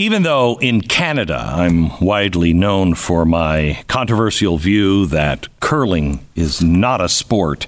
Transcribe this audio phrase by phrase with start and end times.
[0.00, 7.02] Even though in Canada I'm widely known for my controversial view that curling is not
[7.02, 7.66] a sport,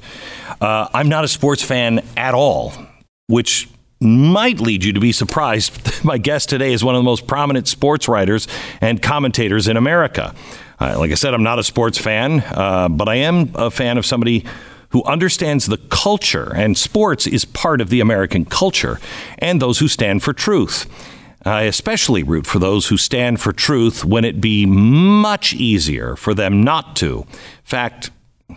[0.58, 2.72] uh, I'm not a sports fan at all,
[3.26, 3.68] which
[4.00, 6.02] might lead you to be surprised.
[6.04, 8.48] My guest today is one of the most prominent sports writers
[8.80, 10.34] and commentators in America.
[10.80, 13.98] Uh, like I said, I'm not a sports fan, uh, but I am a fan
[13.98, 14.46] of somebody
[14.88, 19.00] who understands the culture, and sports is part of the American culture,
[19.36, 20.86] and those who stand for truth.
[21.44, 26.34] I especially root for those who stand for truth when it be much easier for
[26.34, 27.20] them not to.
[27.20, 27.26] In
[27.64, 28.10] fact,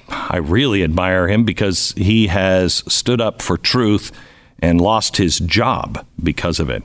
[0.09, 4.11] I really admire him because he has stood up for truth
[4.59, 6.83] and lost his job because of it.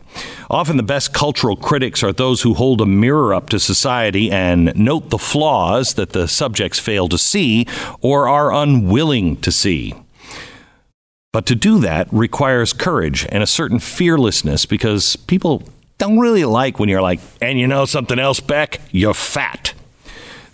[0.49, 4.73] Often the best cultural critics are those who hold a mirror up to society and
[4.75, 7.67] note the flaws that the subjects fail to see
[8.01, 9.95] or are unwilling to see.
[11.33, 15.63] But to do that requires courage and a certain fearlessness because people
[16.01, 18.81] don't really like when you're like, and you know something else, Beck?
[18.91, 19.75] You're fat.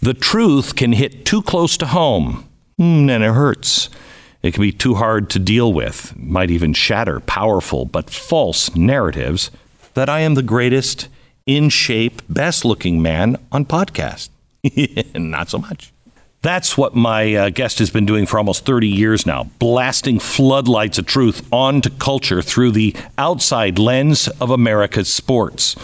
[0.03, 3.89] The truth can hit too close to home, hmm, and it hurts.
[4.43, 9.53] It can be too hard to deal with, might even shatter powerful but false narratives
[9.95, 11.09] that I am the greatest,
[11.47, 14.29] in shape, best looking man on podcast.
[15.15, 15.93] Not so much.
[16.47, 20.97] That's what my uh, guest has been doing for almost 30 years now, blasting floodlights
[20.97, 25.75] of truth onto culture through the outside lens of America's sports.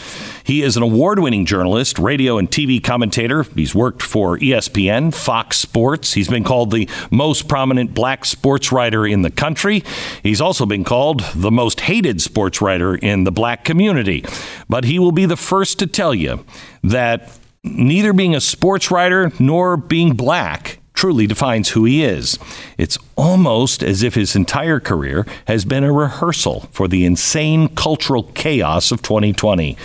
[0.45, 3.43] He is an award winning journalist, radio and TV commentator.
[3.43, 6.13] He's worked for ESPN, Fox Sports.
[6.13, 9.83] He's been called the most prominent black sports writer in the country.
[10.23, 14.25] He's also been called the most hated sports writer in the black community.
[14.69, 16.45] But he will be the first to tell you
[16.85, 22.39] that neither being a sports writer nor being black truly defines who he is.
[22.79, 28.25] It's almost as if his entire career has been a rehearsal for the insane cultural
[28.35, 29.77] chaos of 2020.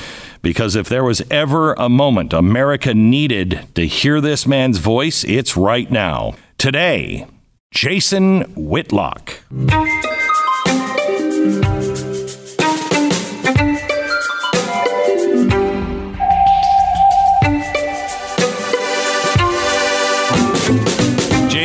[0.41, 5.57] Because if there was ever a moment America needed to hear this man's voice, it's
[5.57, 6.35] right now.
[6.57, 7.25] Today,
[7.71, 9.41] Jason Whitlock.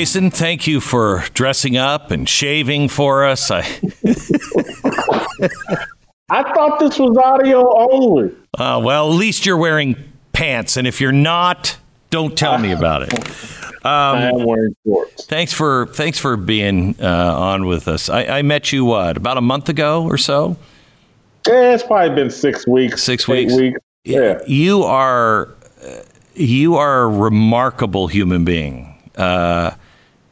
[0.03, 3.53] Jason, thank you for dressing up and shaving for us.
[3.53, 3.61] I,
[6.29, 8.35] I thought this was audio only.
[8.59, 9.95] Uh, well, at least you're wearing
[10.33, 11.77] pants, and if you're not,
[12.11, 13.15] don't tell me about it.
[13.15, 13.23] Um,
[13.85, 15.27] I am wearing shorts.
[15.27, 18.09] Thanks for thanks for being uh, on with us.
[18.09, 20.57] I, I, met you what about a month ago or so.
[21.47, 23.05] Yeah, it's probably been six weeks.
[23.05, 23.55] Six weeks.
[23.55, 23.79] weeks.
[24.03, 25.51] Yeah, you are
[26.35, 28.89] you are a remarkable human being.
[29.15, 29.77] Uh,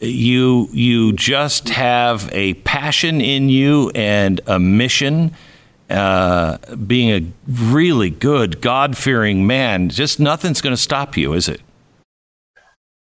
[0.01, 5.35] you you just have a passion in you and a mission.
[5.89, 6.57] Uh,
[6.87, 11.61] being a really good, God fearing man, just nothing's going to stop you, is it?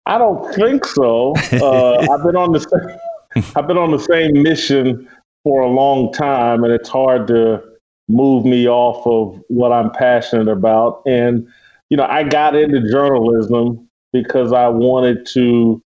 [0.07, 1.35] I don't think so.
[1.53, 5.09] Uh, I've been on the same, I've been on the same mission
[5.43, 7.61] for a long time, and it's hard to
[8.09, 11.03] move me off of what I'm passionate about.
[11.07, 11.47] And
[11.91, 15.83] you know, I got into journalism because I wanted to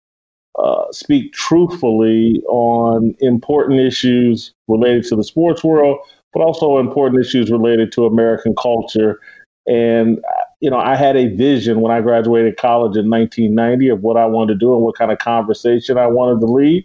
[0.59, 5.99] uh, speak truthfully on important issues related to the sports world,
[6.33, 9.21] but also important issues related to American culture.
[9.66, 10.21] And,
[10.61, 14.27] you know, I had a vision when I graduated college in 1990 of what I
[14.27, 16.84] wanted to do and what kind of conversation I wanted to lead.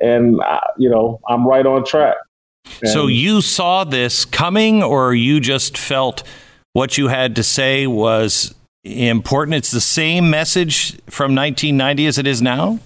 [0.00, 2.16] And, uh, you know, I'm right on track.
[2.80, 6.22] And so you saw this coming, or you just felt
[6.72, 9.56] what you had to say was important?
[9.56, 12.78] It's the same message from 1990 as it is now?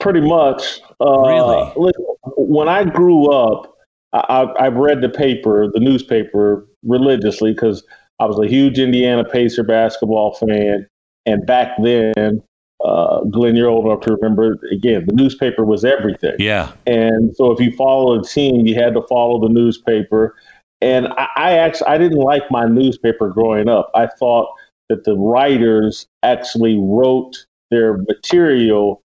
[0.00, 0.80] Pretty much.
[1.00, 1.72] Uh, really?
[1.76, 2.04] Listen,
[2.36, 3.76] when I grew up,
[4.12, 7.84] I, I, read the paper, the newspaper, religiously because
[8.18, 10.86] I was a huge Indiana Pacer basketball fan.
[11.26, 12.42] And back then,
[12.84, 16.34] uh, Glenn, you're old enough to remember, again, the newspaper was everything.
[16.38, 16.72] Yeah.
[16.86, 20.34] And so if you followed a team, you had to follow the newspaper.
[20.80, 23.90] And I, I actually, I didn't like my newspaper growing up.
[23.94, 24.52] I thought
[24.88, 29.02] that the writers actually wrote their material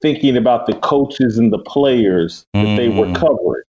[0.00, 2.76] thinking about the coaches and the players that mm.
[2.76, 3.16] they were mm.
[3.16, 3.62] covering,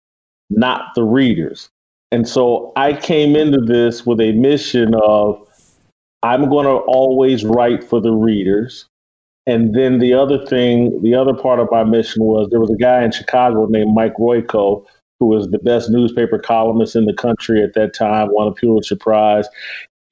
[0.50, 1.68] not the readers.
[2.12, 5.42] And so I came into this with a mission of
[6.22, 8.86] I'm going to always write for the readers.
[9.46, 12.76] And then the other thing, the other part of my mission was there was a
[12.76, 14.84] guy in Chicago named Mike Royko,
[15.20, 18.96] who was the best newspaper columnist in the country at that time, won a Pulitzer
[18.96, 19.46] Prize.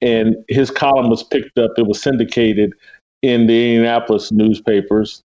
[0.01, 2.73] And his column was picked up, it was syndicated
[3.21, 5.21] in the Indianapolis newspapers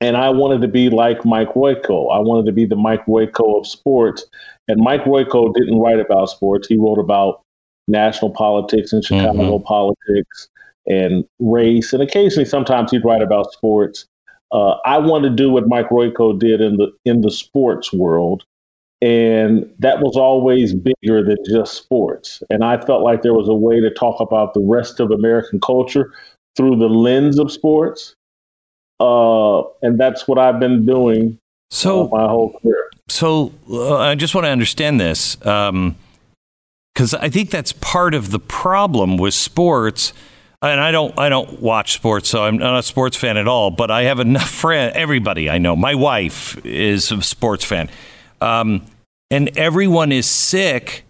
[0.00, 2.12] and I wanted to be like Mike Royko.
[2.12, 4.24] I wanted to be the Mike Royko of sports.
[4.68, 6.68] And Mike Royko didn't write about sports.
[6.68, 7.42] He wrote about
[7.88, 9.64] national politics and Chicago mm-hmm.
[9.64, 10.48] politics
[10.86, 14.06] and race, and occasionally sometimes he'd write about sports.
[14.52, 18.44] Uh, I wanted to do what Mike Royko did in the in the sports world,
[19.02, 22.42] and that was always bigger than just sports.
[22.50, 25.60] And I felt like there was a way to talk about the rest of American
[25.60, 26.12] culture
[26.56, 28.14] through the lens of sports,
[29.00, 31.38] uh, and that's what I've been doing
[31.70, 32.90] so uh, my whole career.
[33.08, 35.96] So uh, I just want to understand this because um,
[37.20, 40.12] I think that's part of the problem with sports
[40.62, 43.70] and I don't I don't watch sports, so I'm not a sports fan at all.
[43.70, 44.94] But I have enough friends.
[44.96, 47.88] Everybody I know, my wife is a sports fan,
[48.40, 48.84] um,
[49.30, 51.04] and everyone is sick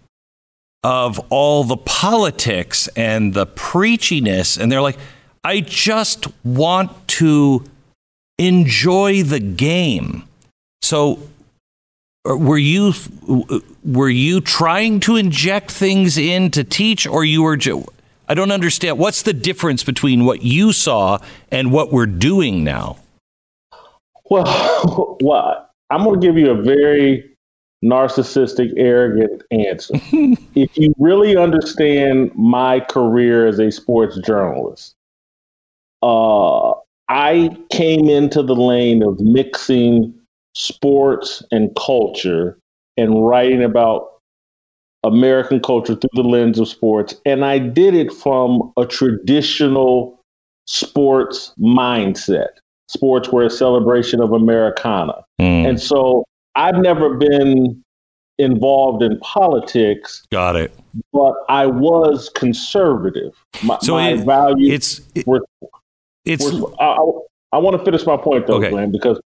[0.83, 4.97] of all the politics and the preachiness, and they're like,
[5.43, 7.65] I just want to
[8.39, 10.23] enjoy the game.
[10.81, 11.19] So
[12.27, 12.93] uh, were you
[13.83, 17.57] were you trying to inject things in to teach or you were
[18.27, 18.97] I don't understand.
[18.97, 21.19] What's the difference between what you saw
[21.51, 22.97] and what we're doing now?
[24.29, 27.29] Well, well I'm going to give you a very
[27.83, 29.95] narcissistic, arrogant answer.
[30.55, 34.95] if you really understand my career as a sports journalist,
[36.01, 36.73] uh,
[37.09, 40.13] I came into the lane of mixing
[40.53, 42.57] sports and culture
[42.97, 44.09] and writing about
[45.03, 47.15] American culture through the lens of sports.
[47.25, 50.19] And I did it from a traditional
[50.65, 52.49] sports mindset.
[52.87, 55.23] Sports were a celebration of Americana.
[55.39, 55.69] Mm.
[55.69, 56.25] And so
[56.55, 57.83] I've never been
[58.37, 60.25] involved in politics.
[60.31, 60.73] Got it.
[61.13, 63.33] But I was conservative.
[63.63, 65.41] My, so my it, values it's, it, were,
[66.29, 66.45] it's,
[66.79, 67.11] I, I,
[67.53, 68.69] I want to finish my point though, okay.
[68.69, 69.19] Glenn, because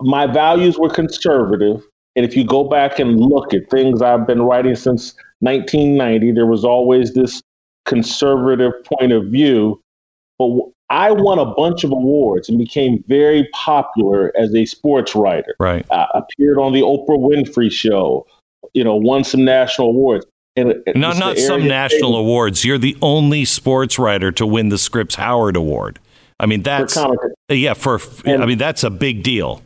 [0.00, 1.82] my values were conservative
[2.16, 6.46] and if you go back and look at things I've been writing since 1990, there
[6.46, 7.42] was always this
[7.86, 9.80] conservative point of view.
[10.38, 10.50] But
[10.90, 15.54] I won a bunch of awards and became very popular as a sports writer.
[15.58, 15.86] Right.
[15.90, 18.26] I appeared on the Oprah Winfrey Show.
[18.74, 20.26] You know, won some national awards.
[20.54, 22.64] And no, not some national awards.
[22.64, 25.98] You're the only sports writer to win the Scripps Howard Award.
[26.42, 27.72] I mean, that's uh, for yeah.
[27.72, 29.62] For and, I mean, that's a big deal.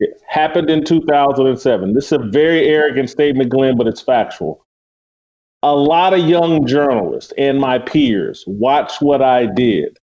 [0.00, 1.94] It happened in 2007.
[1.94, 4.62] This is a very arrogant statement, Glenn, but it's factual.
[5.62, 9.98] A lot of young journalists and my peers watched what I did.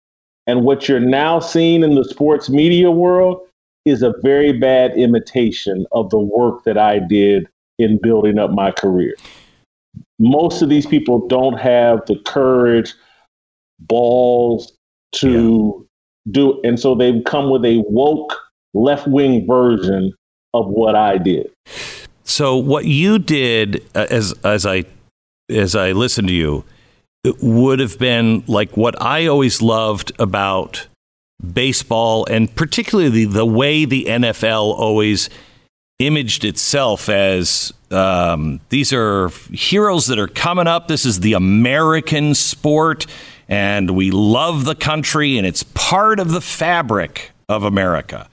[0.48, 3.42] And what you're now seeing in the sports media world
[3.86, 7.48] is a very bad imitation of the work that I did
[7.80, 9.16] in building up my career.
[10.20, 12.94] Most of these people don't have the courage,
[13.80, 14.74] balls
[15.16, 15.88] to.
[16.32, 18.34] Do, and so they've come with a woke
[18.74, 20.14] left wing version
[20.54, 21.52] of what I did.
[22.24, 24.86] So what you did uh, as as I
[25.50, 26.64] as I listened to you
[27.42, 30.88] would have been like what I always loved about
[31.54, 35.30] baseball and particularly the way the NFL always
[36.00, 40.88] imaged itself as um, these are heroes that are coming up.
[40.88, 43.06] This is the American sport,
[43.54, 48.28] and we love the country, and it's part of the fabric of America.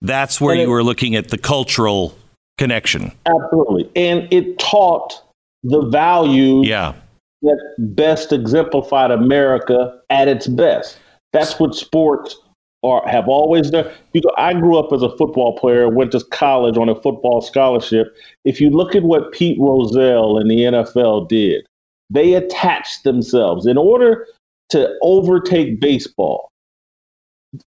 [0.00, 2.16] That's where and you it, were looking at the cultural
[2.56, 3.12] connection.
[3.26, 3.90] Absolutely.
[3.94, 5.22] And it taught
[5.64, 6.94] the value yeah.
[7.42, 10.98] that best exemplified America at its best.
[11.34, 12.36] That's what sports
[12.82, 13.90] are have always done.
[14.14, 17.42] You know, I grew up as a football player, went to college on a football
[17.42, 18.14] scholarship.
[18.46, 21.66] If you look at what Pete Rozelle and the NFL did,
[22.08, 24.26] they attached themselves in order
[24.70, 26.50] to overtake baseball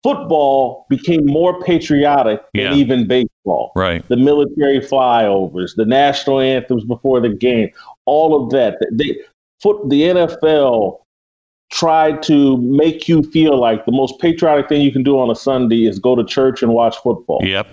[0.04, 2.70] football became more patriotic yeah.
[2.70, 3.72] than even baseball.
[3.76, 4.08] Right.
[4.08, 7.70] The military flyovers, the national anthems before the game,
[8.06, 8.78] all of that.
[8.92, 9.20] They
[9.62, 11.00] foot the NFL
[11.72, 15.36] tried to make you feel like the most patriotic thing you can do on a
[15.36, 17.42] Sunday is go to church and watch football.
[17.44, 17.68] Yep.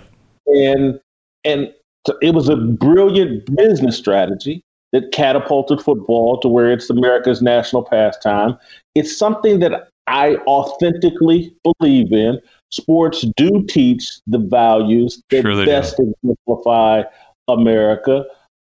[0.47, 0.99] And
[1.43, 1.73] and
[2.21, 8.57] it was a brilliant business strategy that catapulted football to where it's America's national pastime.
[8.95, 12.39] It's something that I authentically believe in.
[12.71, 16.13] Sports do teach the values that sure best do.
[16.23, 17.03] exemplify
[17.47, 18.25] America.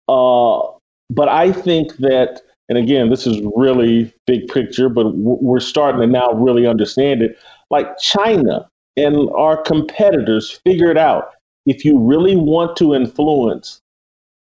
[0.08, 0.62] Uh,
[1.10, 6.08] but I think that, and again, this is really big picture, but we're starting to
[6.08, 7.38] now really understand it.
[7.70, 8.68] Like China
[8.98, 11.32] and our competitors figured out
[11.66, 13.80] if you really want to influence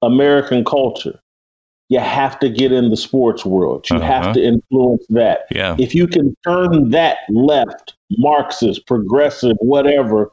[0.01, 1.19] American culture,
[1.89, 3.89] you have to get in the sports world.
[3.89, 4.05] You uh-huh.
[4.05, 5.47] have to influence that.
[5.51, 5.75] Yeah.
[5.79, 10.31] If you can turn that left, Marxist, progressive, whatever,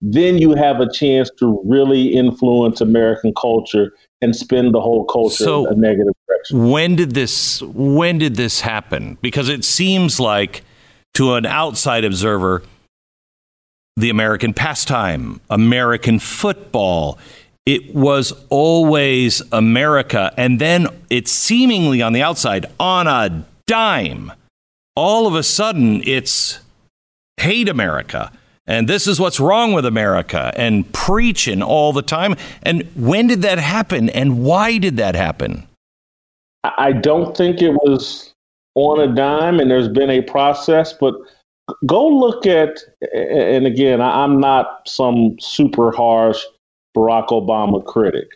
[0.00, 5.44] then you have a chance to really influence American culture and spin the whole culture
[5.44, 6.70] so a negative direction.
[6.70, 9.18] When did this when did this happen?
[9.20, 10.62] Because it seems like
[11.14, 12.62] to an outside observer
[13.96, 17.18] the American pastime, American football,
[17.66, 24.32] it was always America and then it's seemingly on the outside on a dime.
[24.96, 26.60] All of a sudden it's
[27.38, 28.32] hate America
[28.66, 32.36] and this is what's wrong with America and preaching all the time.
[32.62, 35.66] And when did that happen and why did that happen?
[36.64, 38.32] I don't think it was
[38.74, 41.14] on a dime and there's been a process, but
[41.86, 42.78] go look at,
[43.12, 46.42] and again, I'm not some super harsh
[46.96, 48.28] Barack Obama critic,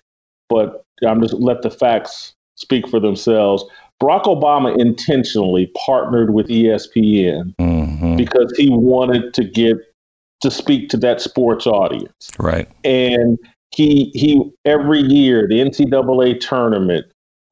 [0.48, 3.64] but I'm just let the facts speak for themselves.
[4.02, 8.16] Barack Obama intentionally partnered with ESPN mm-hmm.
[8.16, 9.76] because he wanted to get
[10.42, 12.30] to speak to that sports audience.
[12.38, 12.68] Right.
[12.84, 13.38] And
[13.74, 17.06] he he every year the NCAA tournament,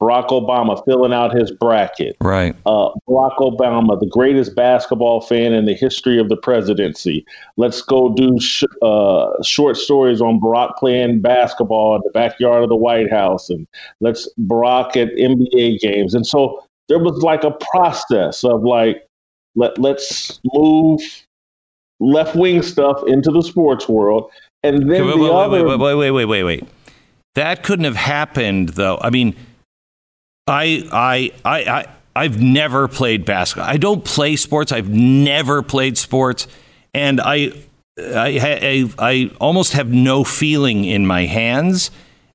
[0.05, 2.17] Barack Obama filling out his bracket.
[2.21, 2.55] Right.
[2.67, 7.25] Uh, Barack Obama, the greatest basketball fan in the history of the presidency.
[7.57, 12.69] Let's go do sh- uh, short stories on Barack playing basketball in the backyard of
[12.69, 13.67] the White House, and
[14.01, 16.15] let's Barack at NBA games.
[16.15, 19.09] And so there was like a process of like
[19.57, 21.01] let let's move
[22.01, 24.31] left wing stuff into the sports world.
[24.63, 25.67] And then wait, the wait, other.
[25.67, 26.69] Wait, wait, wait, wait, wait, wait.
[27.35, 28.99] That couldn't have happened, though.
[29.01, 29.35] I mean,
[30.47, 33.69] I, I, I, I, I've never played basketball.
[33.69, 34.73] I don't play sports.
[34.73, 36.47] I've never played sports,
[36.93, 37.53] and I,
[37.99, 41.91] I, I, I almost have no feeling in my hands,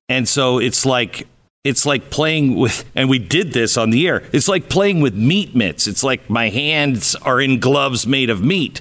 [0.08, 1.26] and so it's like
[1.62, 4.22] it's like playing with, and we did this on the air.
[4.32, 5.86] It's like playing with meat mitts.
[5.86, 8.80] It's like my hands are in gloves made of meat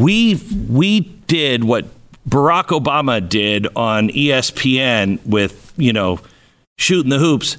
[0.00, 0.36] we
[0.68, 1.84] we did what
[2.28, 6.20] Barack Obama did on ESPN with you know
[6.78, 7.58] shooting the hoops.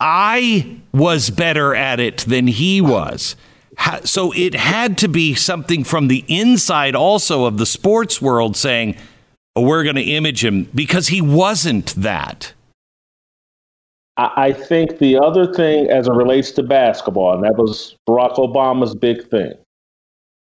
[0.00, 3.36] I was better at it than he was.
[4.04, 8.96] So it had to be something from the inside also of the sports world saying,
[9.54, 12.52] oh, we're going to image him because he wasn't that.
[14.18, 18.94] I think the other thing as it relates to basketball, and that was Barack Obama's
[18.94, 19.52] big thing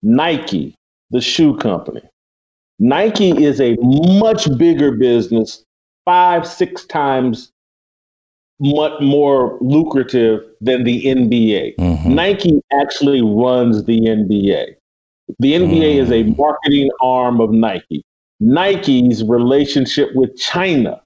[0.01, 0.73] Nike
[1.11, 2.01] the shoe company.
[2.79, 5.63] Nike is a much bigger business,
[6.05, 7.51] five, six times
[8.61, 11.75] much more lucrative than the NBA.
[11.77, 12.13] Mm-hmm.
[12.13, 14.75] Nike actually runs the NBA.
[15.39, 16.01] The NBA mm.
[16.01, 18.03] is a marketing arm of Nike.
[18.39, 21.01] Nike's relationship with China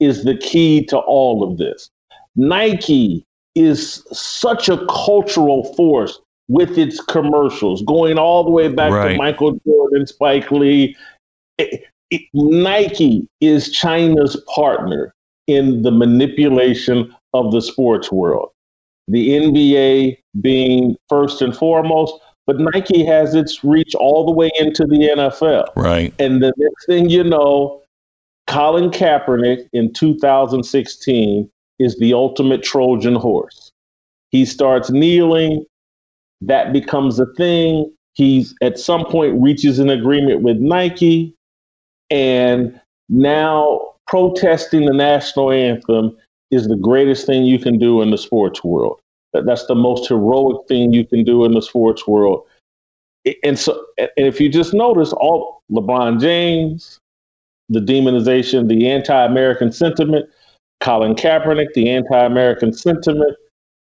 [0.00, 1.90] is the key to all of this.
[2.36, 3.24] Nike
[3.54, 9.12] is such a cultural force with its commercials, going all the way back right.
[9.12, 10.96] to Michael Jordan, Spike Lee.
[11.58, 15.12] It, it, Nike is China's partner
[15.46, 18.50] in the manipulation of the sports world.
[19.08, 22.14] The NBA being first and foremost,
[22.46, 25.68] but Nike has its reach all the way into the NFL.
[25.76, 26.12] Right.
[26.18, 27.82] And the next thing you know,
[28.46, 33.70] Colin Kaepernick in 2016 is the ultimate Trojan horse.
[34.30, 35.64] He starts kneeling,
[36.40, 37.92] that becomes a thing.
[38.14, 41.34] He's at some point reaches an agreement with Nike,
[42.10, 46.16] and now protesting the national anthem
[46.50, 49.00] is the greatest thing you can do in the sports world.
[49.32, 52.44] That's the most heroic thing you can do in the sports world.
[53.42, 57.00] And so, and if you just notice, all LeBron James,
[57.68, 60.26] the demonization, the anti-American sentiment,
[60.80, 63.36] Colin Kaepernick, the anti-American sentiment,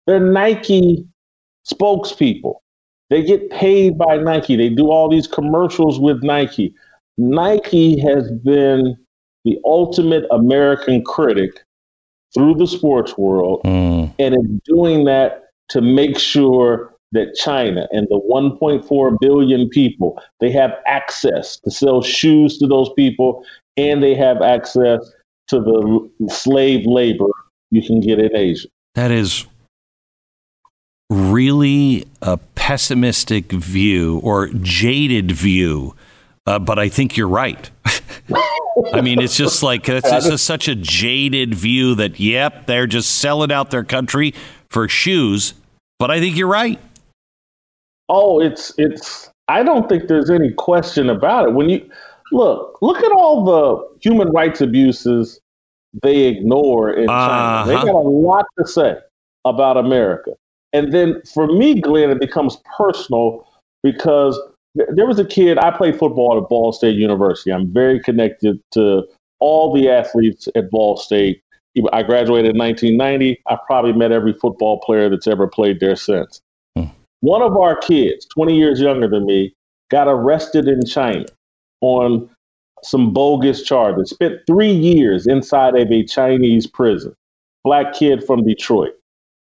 [0.05, 1.07] they're Nike
[1.65, 2.55] spokespeople.
[3.09, 4.55] They get paid by Nike.
[4.55, 6.75] They do all these commercials with Nike.
[7.17, 8.97] Nike has been
[9.49, 11.63] the ultimate American critic
[12.33, 14.13] through the sports world mm.
[14.19, 20.51] and is doing that to make sure that China and the 1.4 billion people they
[20.51, 23.43] have access to sell shoes to those people
[23.77, 24.99] and they have access
[25.47, 27.29] to the slave labor
[27.71, 28.67] you can get in Asia.
[28.93, 29.47] That is
[31.09, 35.95] really a pessimistic view or jaded view,
[36.49, 37.69] uh, but I think you're right.
[38.93, 43.19] I mean, it's just like it's just such a jaded view that yep, they're just
[43.19, 44.33] selling out their country
[44.71, 45.53] for shoes.
[45.99, 46.79] But I think you're right.
[48.09, 49.29] Oh, it's it's.
[49.47, 51.53] I don't think there's any question about it.
[51.53, 51.87] When you
[52.31, 55.39] look, look at all the human rights abuses
[56.01, 57.27] they ignore in uh-huh.
[57.27, 57.67] China.
[57.67, 57.85] They uh-huh.
[57.85, 58.95] got a lot to say
[59.45, 60.31] about America.
[60.73, 63.47] And then for me, Glenn, it becomes personal
[63.83, 64.39] because
[64.89, 67.51] there was a kid, I played football at Ball State University.
[67.51, 69.03] I'm very connected to
[69.39, 71.41] all the athletes at Ball State.
[71.93, 73.41] I graduated in 1990.
[73.47, 76.41] I probably met every football player that's ever played there since.
[76.75, 76.85] Hmm.
[77.21, 79.53] One of our kids, 20 years younger than me,
[79.89, 81.25] got arrested in China
[81.81, 82.29] on
[82.83, 84.11] some bogus charges.
[84.11, 87.13] Spent three years inside of a Chinese prison.
[87.63, 88.93] Black kid from Detroit.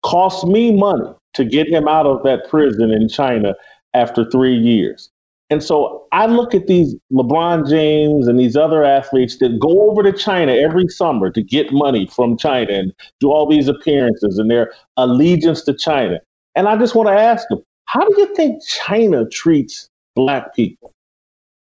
[0.05, 3.55] Cost me money to get him out of that prison in China
[3.95, 5.11] after three years.
[5.49, 10.03] And so I look at these LeBron James and these other athletes that go over
[10.03, 14.51] to China every summer to get money from China and do all these appearances and
[14.51, 16.19] their allegiance to China.
[16.57, 20.93] And I just want to ask them, how do you think China treats black people?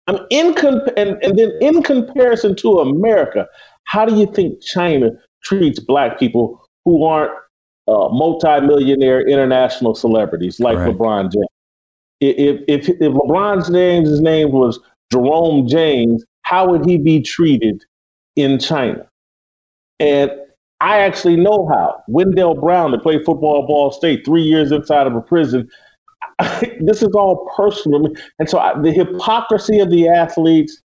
[0.05, 3.47] I'm in comp- and, and then in comparison to America,
[3.85, 5.11] how do you think China
[5.43, 7.31] treats black people who aren't
[7.87, 10.95] uh, multi-millionaire international celebrities like right.
[10.95, 11.47] LeBron James?
[12.29, 14.79] If, if if LeBron's name his name was
[15.11, 17.83] Jerome James, how would he be treated
[18.35, 19.05] in China?
[19.99, 20.31] And
[20.81, 22.03] I actually know how.
[22.07, 25.69] Wendell Brown, that played football at Ball State, three years inside of a prison.
[26.81, 28.09] this is all personal.
[28.39, 30.81] And so I, the hypocrisy of the athletes,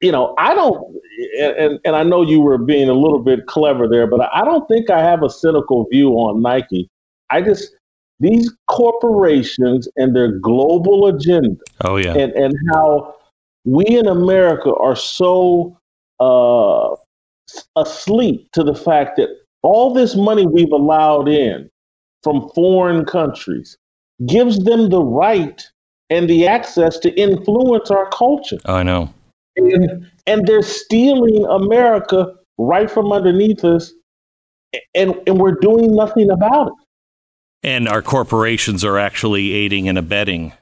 [0.00, 0.96] you know, I don't,
[1.38, 4.66] and, and I know you were being a little bit clever there, but I don't
[4.68, 6.88] think I have a cynical view on Nike.
[7.28, 7.74] I just,
[8.20, 11.56] these corporations and their global agenda.
[11.84, 12.14] Oh, yeah.
[12.14, 13.16] And, and how
[13.64, 15.76] we in America are so
[16.20, 16.94] uh,
[17.76, 19.28] asleep to the fact that
[19.62, 21.70] all this money we've allowed in
[22.22, 23.76] from foreign countries
[24.26, 25.66] gives them the right
[26.10, 28.58] and the access to influence our culture.
[28.66, 29.12] I know.
[29.56, 33.92] And, and they're stealing America right from underneath us,
[34.94, 36.79] and, and we're doing nothing about it.
[37.62, 40.52] And our corporations are actually aiding and abetting.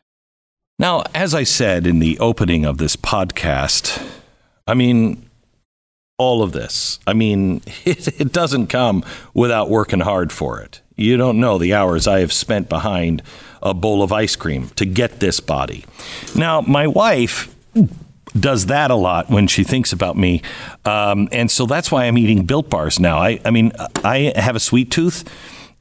[0.79, 4.05] Now, as I said in the opening of this podcast,
[4.67, 5.29] I mean,
[6.19, 10.81] all of this, I mean, it, it doesn't come without working hard for it.
[10.97, 13.23] You don't know the hours I have spent behind
[13.63, 15.85] a bowl of ice cream to get this body.
[16.35, 17.55] Now, my wife
[18.39, 20.43] does that a lot when she thinks about me.
[20.85, 23.19] Um, and so that's why I'm eating built bars now.
[23.19, 23.73] I, I mean,
[24.05, 25.25] I have a sweet tooth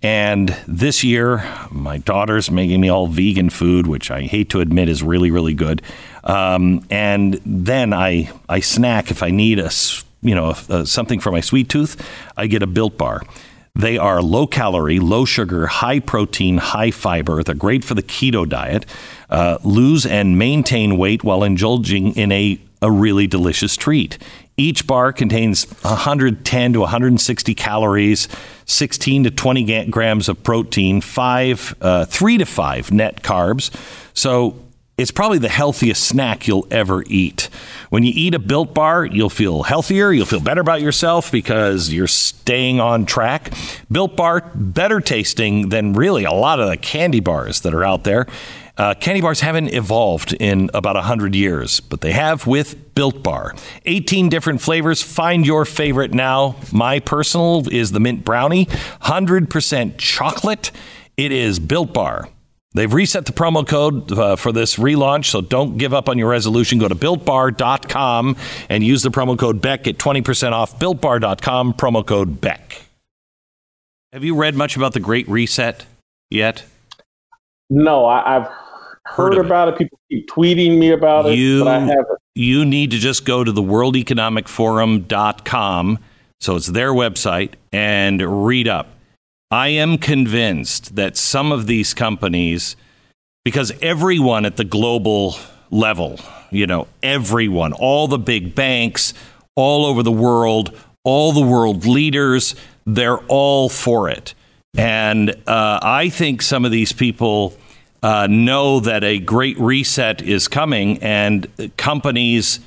[0.01, 4.89] and this year, my daughter's making me all vegan food, which I hate to admit
[4.89, 5.81] is really, really good.
[6.23, 9.71] Um, and then I, I snack if I need a,
[10.21, 11.99] you know, a, a, something for my sweet tooth.
[12.35, 13.23] I get a Built Bar.
[13.73, 17.43] They are low calorie, low sugar, high protein, high fiber.
[17.43, 18.85] They're great for the keto diet.
[19.29, 24.17] Uh, lose and maintain weight while indulging in a, a really delicious treat.
[24.57, 28.27] Each bar contains 110 to 160 calories,
[28.65, 33.69] 16 to 20 grams of protein, five, uh, three to five net carbs.
[34.15, 34.57] So
[34.97, 37.49] it's probably the healthiest snack you'll ever eat.
[37.91, 41.93] When you eat a built bar, you'll feel healthier, you'll feel better about yourself because
[41.93, 43.53] you're staying on track.
[43.91, 48.05] Built bar, better tasting than really a lot of the candy bars that are out
[48.05, 48.25] there.
[48.77, 53.55] Uh, candy bars haven't evolved in about 100 years, but they have with Built Bar.
[53.85, 55.01] 18 different flavors.
[55.01, 56.55] Find your favorite now.
[56.71, 60.71] My personal is the mint brownie, 100% chocolate.
[61.17, 62.29] It is Built Bar.
[62.73, 66.29] They've reset the promo code uh, for this relaunch, so don't give up on your
[66.29, 66.77] resolution.
[66.77, 68.35] Go to builtbar.com
[68.69, 70.77] and use the promo code Beck at 20% off.
[70.77, 72.83] Builtbar.com, promo code Beck.
[74.13, 75.85] Have you read much about the Great Reset
[76.29, 76.65] yet?
[77.69, 78.51] No, I, have
[79.07, 79.73] heard, heard about it.
[79.73, 79.77] it.
[79.77, 82.19] People keep tweeting me about you, it, but I haven't.
[82.35, 85.99] You need to just go to the worldeconomicforum.com.
[86.39, 88.89] So it's their website and read up.
[89.49, 92.75] I am convinced that some of these companies,
[93.43, 95.35] because everyone at the global
[95.71, 96.19] level,
[96.51, 99.13] you know, everyone, all the big banks
[99.55, 104.35] all over the world, all the world leaders, they're all for it.
[104.77, 107.57] And uh, I think some of these people
[108.03, 112.59] uh, know that a great reset is coming, and companies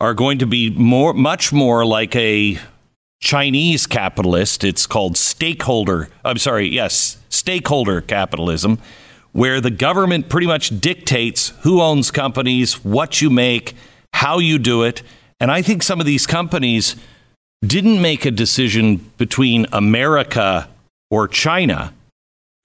[0.00, 2.58] are going to be more, much more like a
[3.20, 4.62] Chinese capitalist.
[4.62, 6.08] It's called stakeholder.
[6.24, 8.78] I'm sorry, yes, stakeholder capitalism,
[9.32, 13.74] where the government pretty much dictates who owns companies, what you make,
[14.14, 15.02] how you do it.
[15.40, 16.96] And I think some of these companies
[17.64, 20.68] didn't make a decision between America
[21.10, 21.92] or China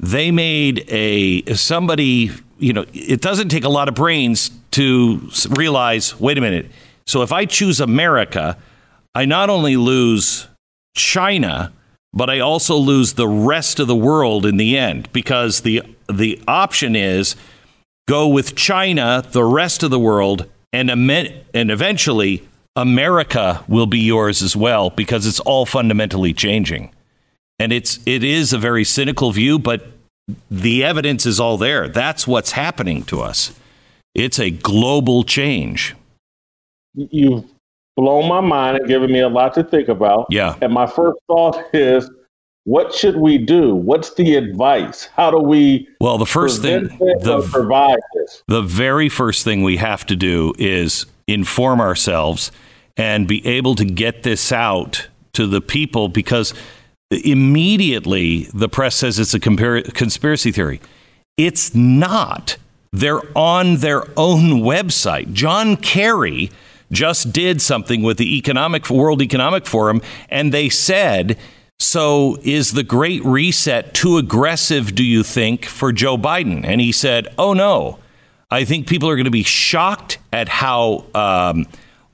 [0.04, 6.20] they made a somebody, you know, it doesn't take a lot of brains to realize,
[6.20, 6.70] wait a minute.
[7.08, 8.58] So if I choose America,
[9.16, 10.48] I not only lose
[10.94, 11.72] China,
[12.12, 16.42] but I also lose the rest of the world in the end because the the
[16.50, 17.38] option is
[18.06, 24.44] go with China, the rest of the world, and and eventually America will be yours
[24.44, 26.92] as well because it's all fundamentally changing.
[27.64, 29.88] And it's it is a very cynical view, but
[30.52, 31.88] the evidence is all there.
[31.88, 33.58] That's what's happening to us.
[34.14, 35.96] It's a global change.
[36.94, 37.46] You've
[37.96, 40.28] blown my mind and given me a lot to think about.
[40.30, 40.58] Yeah.
[40.62, 42.10] And my first thought is
[42.66, 43.74] what should we do?
[43.76, 45.06] What's the advice?
[45.16, 46.88] How do we Well, the first thing
[47.22, 48.44] the, provide this?
[48.50, 52.52] The very first thing we have to do is inform ourselves
[52.98, 56.54] and be able to get this out to the people because
[57.18, 60.82] immediately the press says it's a compar- conspiracy theory.
[61.38, 62.58] It's not.
[62.92, 65.34] They're on their own website.
[65.34, 66.52] John Kerry
[66.92, 71.38] just did something with the economic World Economic Forum and they said
[71.80, 76.64] so is the Great Reset too aggressive, do you think, for Joe Biden?
[76.66, 78.00] And he said, Oh, no.
[78.50, 81.66] I think people are going to be shocked at how um,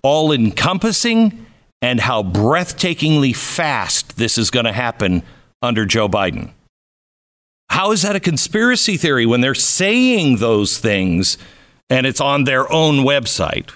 [0.02, 1.46] all encompassing
[1.82, 5.24] and how breathtakingly fast this is going to happen
[5.62, 6.52] under Joe Biden.
[7.70, 11.38] How is that a conspiracy theory when they're saying those things
[11.90, 13.72] and it's on their own website?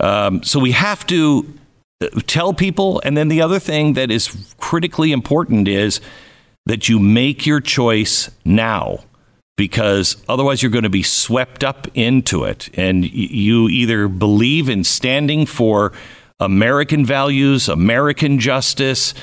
[0.00, 1.58] Um, so we have to
[2.00, 3.00] uh, tell people.
[3.04, 6.00] And then the other thing that is critically important is
[6.66, 9.00] that you make your choice now
[9.56, 12.68] because otherwise you're going to be swept up into it.
[12.74, 15.92] And you either believe in standing for
[16.40, 19.14] American values, American justice.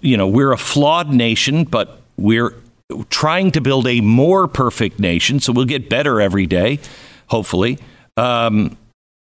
[0.00, 2.54] You know, we're a flawed nation, but we're
[3.08, 5.40] trying to build a more perfect nation.
[5.40, 6.80] So we'll get better every day,
[7.28, 7.78] hopefully.
[8.16, 8.76] Um,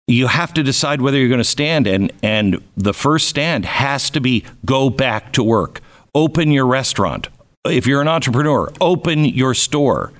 [0.09, 4.11] you have to decide whether you're going to stand and and the first stand has
[4.11, 5.81] to be go back to work
[6.15, 7.29] open your restaurant
[7.67, 10.11] if you're an entrepreneur open your store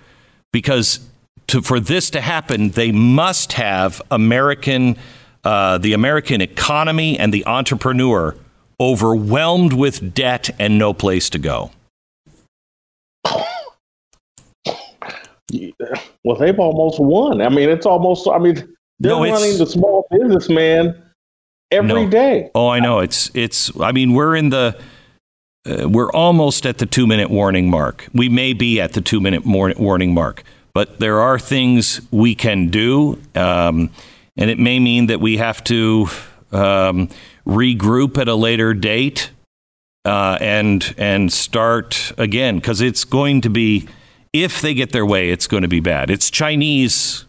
[0.53, 1.01] because
[1.47, 4.97] to, for this to happen they must have american
[5.45, 8.35] uh, the american economy and the entrepreneur
[8.81, 11.71] overwhelmed with debt and no place to go
[16.25, 18.57] well they've almost won i mean it's almost i mean
[19.01, 21.01] they're no, running the small businessman
[21.71, 22.09] every no.
[22.09, 22.51] day.
[22.55, 23.01] Oh, I know.
[23.01, 23.71] It's it's.
[23.81, 24.79] I mean, we're in the.
[25.69, 28.09] Uh, we're almost at the two minute warning mark.
[28.13, 32.69] We may be at the two minute warning mark, but there are things we can
[32.69, 33.91] do, um,
[34.39, 36.09] and it may mean that we have to
[36.53, 37.09] um,
[37.47, 39.31] regroup at a later date
[40.05, 43.87] uh, and and start again because it's going to be.
[44.31, 46.11] If they get their way, it's going to be bad.
[46.11, 47.25] It's Chinese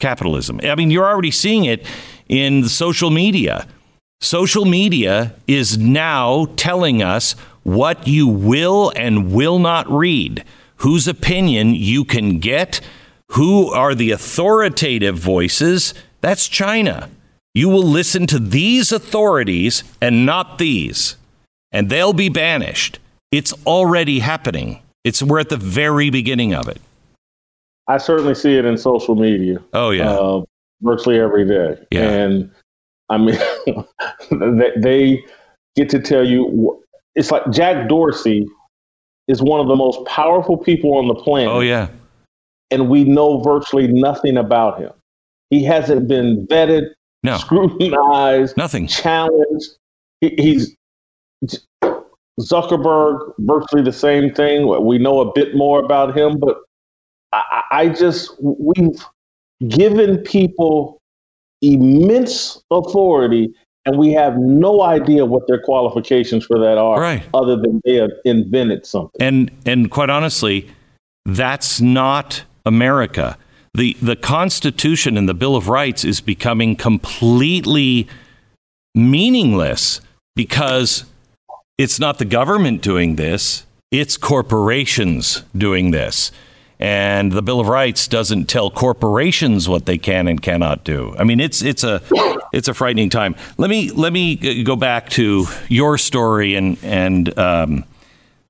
[0.00, 0.60] capitalism.
[0.62, 1.86] I mean, you're already seeing it
[2.28, 3.66] in social media.
[4.20, 10.44] Social media is now telling us what you will and will not read,
[10.76, 12.80] whose opinion you can get,
[13.30, 15.94] who are the authoritative voices.
[16.22, 17.10] That's China.
[17.54, 21.16] You will listen to these authorities and not these,
[21.70, 22.98] and they'll be banished.
[23.30, 24.80] It's already happening.
[25.04, 26.80] It's we're at the very beginning of it.
[27.88, 29.58] I certainly see it in social media.
[29.74, 30.44] Oh yeah, uh,
[30.80, 31.76] virtually every day.
[31.90, 32.08] Yeah.
[32.08, 32.50] and
[33.10, 33.38] I mean,
[34.80, 35.22] they
[35.76, 36.78] get to tell you.
[37.14, 38.46] It's like Jack Dorsey
[39.28, 41.52] is one of the most powerful people on the planet.
[41.52, 41.88] Oh yeah,
[42.70, 44.92] and we know virtually nothing about him.
[45.52, 47.36] He hasn't been vetted, no.
[47.36, 49.76] scrutinized, nothing, challenged.
[50.22, 50.74] He, he's
[52.40, 54.66] Zuckerberg, virtually the same thing.
[54.82, 56.56] We know a bit more about him, but
[57.34, 59.04] I, I just we've
[59.68, 61.02] given people
[61.60, 63.52] immense authority
[63.84, 67.22] and we have no idea what their qualifications for that are right.
[67.34, 70.68] other than they have invented something and and quite honestly
[71.24, 73.38] that's not america
[73.74, 78.08] the the constitution and the bill of rights is becoming completely
[78.94, 80.00] meaningless
[80.36, 81.04] because
[81.78, 86.30] it's not the government doing this it's corporations doing this
[86.82, 91.14] and the Bill of Rights doesn't tell corporations what they can and cannot do.
[91.16, 92.02] I mean, it's it's a
[92.52, 93.36] it's a frightening time.
[93.56, 97.84] Let me let me go back to your story and and um,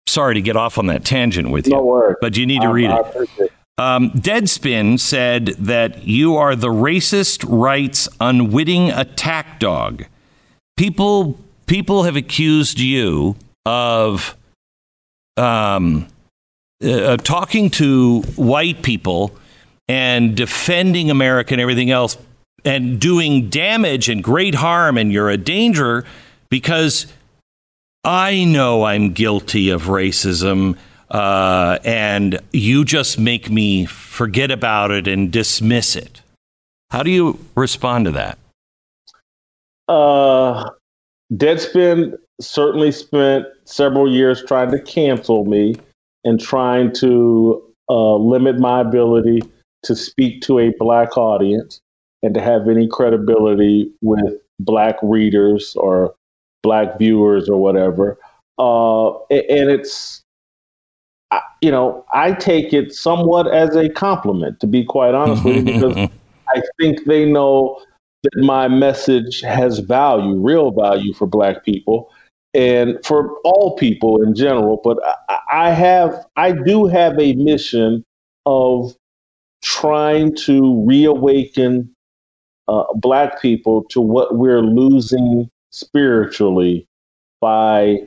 [0.06, 2.90] sorry to get off on that tangent with you, no but you need to read
[2.90, 3.52] it.
[3.82, 10.04] Um, Deadspin said that you are the racist right's unwitting attack dog.
[10.76, 13.34] People people have accused you
[13.66, 14.36] of
[15.36, 16.06] um,
[16.84, 19.36] uh, talking to white people
[19.88, 22.16] and defending America and everything else
[22.64, 26.04] and doing damage and great harm, and you're a danger
[26.50, 27.08] because
[28.04, 30.76] I know I'm guilty of racism.
[31.12, 36.22] Uh, and you just make me forget about it and dismiss it.
[36.90, 38.38] How do you respond to that?
[39.88, 40.70] Uh,
[41.34, 45.76] Deadspin certainly spent several years trying to cancel me
[46.24, 49.42] and trying to uh, limit my ability
[49.82, 51.80] to speak to a black audience
[52.22, 56.14] and to have any credibility with black readers or
[56.62, 58.16] black viewers or whatever.
[58.58, 60.21] Uh, and it's,
[61.60, 65.62] you know, I take it somewhat as a compliment, to be quite honest with you,
[65.62, 65.96] because
[66.48, 67.80] I think they know
[68.22, 72.10] that my message has value, real value for black people
[72.54, 74.80] and for all people in general.
[74.82, 74.98] But
[75.52, 78.04] I have, I do have a mission
[78.46, 78.94] of
[79.62, 81.94] trying to reawaken
[82.68, 86.86] uh, black people to what we're losing spiritually
[87.40, 87.98] by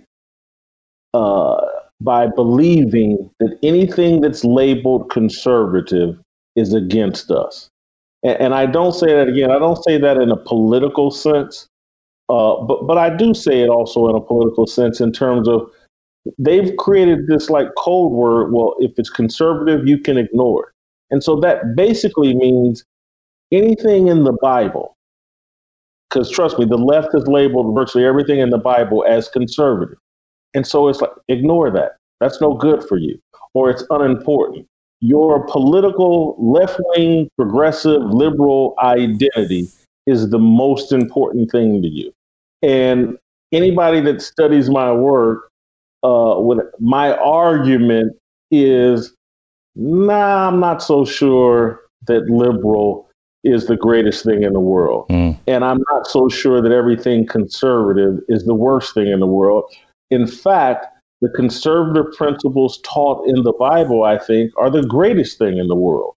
[1.14, 1.66] uh,
[2.02, 6.18] by believing that anything that's labeled conservative
[6.56, 7.70] is against us.
[8.24, 9.52] And, and, I don't say that again.
[9.52, 11.68] I don't say that in a political sense,
[12.30, 15.70] uh, but but I do say it also in a political sense in terms of
[16.38, 18.52] they've created this like code word.
[18.52, 20.74] Well, if it's conservative, you can ignore it,
[21.12, 22.84] and so that basically means
[23.52, 24.96] anything in the Bible.
[26.10, 29.98] Because trust me, the left has labeled virtually everything in the Bible as conservative.
[30.56, 31.98] And so it's like, ignore that.
[32.20, 33.20] That's no good for you,
[33.54, 34.66] or it's unimportant.
[35.02, 39.68] Your political left wing, progressive, liberal identity
[40.08, 42.12] is the most important thing to you.
[42.64, 43.18] And
[43.52, 45.52] anybody that studies my work,
[46.04, 48.16] uh, with my argument
[48.50, 49.14] is,
[49.76, 53.10] nah, I'm not so sure that liberal
[53.44, 55.08] is the greatest thing in the world.
[55.10, 55.38] Mm.
[55.48, 59.66] And I'm not so sure that everything conservative is the worst thing in the world.
[60.12, 60.88] In fact,
[61.22, 65.76] the conservative principles taught in the Bible, I think, are the greatest thing in the
[65.76, 66.16] world.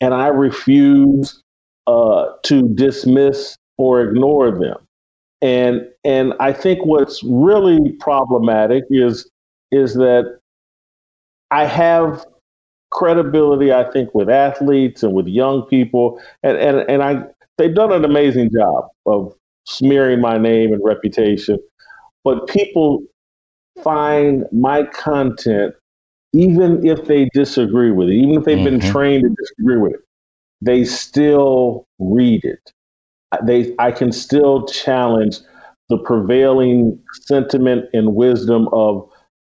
[0.00, 1.42] And I refuse
[1.86, 4.76] uh, to dismiss or ignore them.
[5.42, 9.28] And and I think what's really problematic is
[9.70, 10.38] is that
[11.50, 12.24] I have
[12.90, 16.20] credibility, I think, with athletes and with young people.
[16.42, 17.24] And, and, and I,
[17.58, 19.34] they've done an amazing job of
[19.66, 21.58] smearing my name and reputation.
[22.24, 23.02] But people
[23.82, 25.74] find my content,
[26.32, 28.78] even if they disagree with it, even if they've mm-hmm.
[28.78, 30.00] been trained to disagree with it,
[30.60, 32.72] they still read it.
[33.44, 35.38] They, I can still challenge
[35.88, 39.08] the prevailing sentiment and wisdom of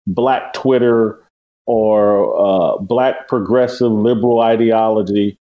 [0.07, 1.23] Black Twitter
[1.65, 5.37] or uh, black progressive liberal ideology,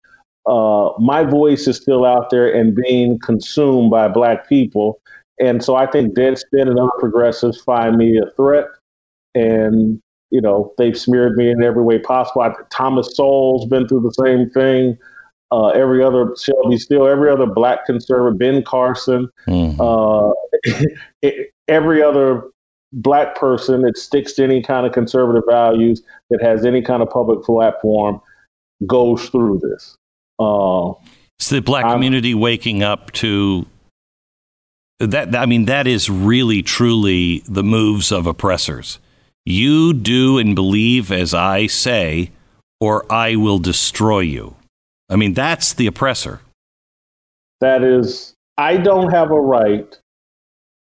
[0.45, 4.99] uh, my voice is still out there and being consumed by black people.
[5.39, 8.65] And so I think Deadspin and other progressives find me a threat.
[9.35, 12.41] And, you know, they've smeared me in every way possible.
[12.41, 14.97] I, Thomas Sowell's been through the same thing.
[15.51, 19.81] Uh, every other Shelby Steele, every other black conservative, Ben Carson, mm-hmm.
[19.81, 21.31] uh,
[21.67, 22.43] every other
[22.93, 27.09] black person that sticks to any kind of conservative values that has any kind of
[27.09, 28.21] public platform
[28.85, 29.95] goes through this.
[30.39, 30.93] Uh,
[31.39, 33.65] it's the black I'm, community waking up to
[34.99, 35.35] that.
[35.35, 38.99] I mean, that is really, truly the moves of oppressors.
[39.45, 42.31] You do and believe as I say,
[42.79, 44.55] or I will destroy you.
[45.09, 46.41] I mean, that's the oppressor.
[47.61, 49.97] That is, I don't have a right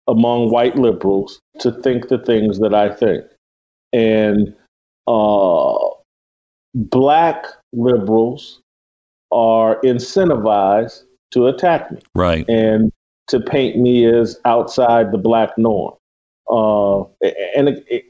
[0.09, 3.25] among white liberals to think the things that I think.
[3.93, 4.55] And
[5.07, 5.77] uh,
[6.75, 8.61] black liberals
[9.33, 11.03] are incentivized
[11.33, 12.01] to attack me.
[12.15, 12.49] Right.
[12.49, 12.93] And
[13.29, 15.95] to paint me as outside the black norm.
[16.51, 17.03] Uh,
[17.57, 18.05] and it, it,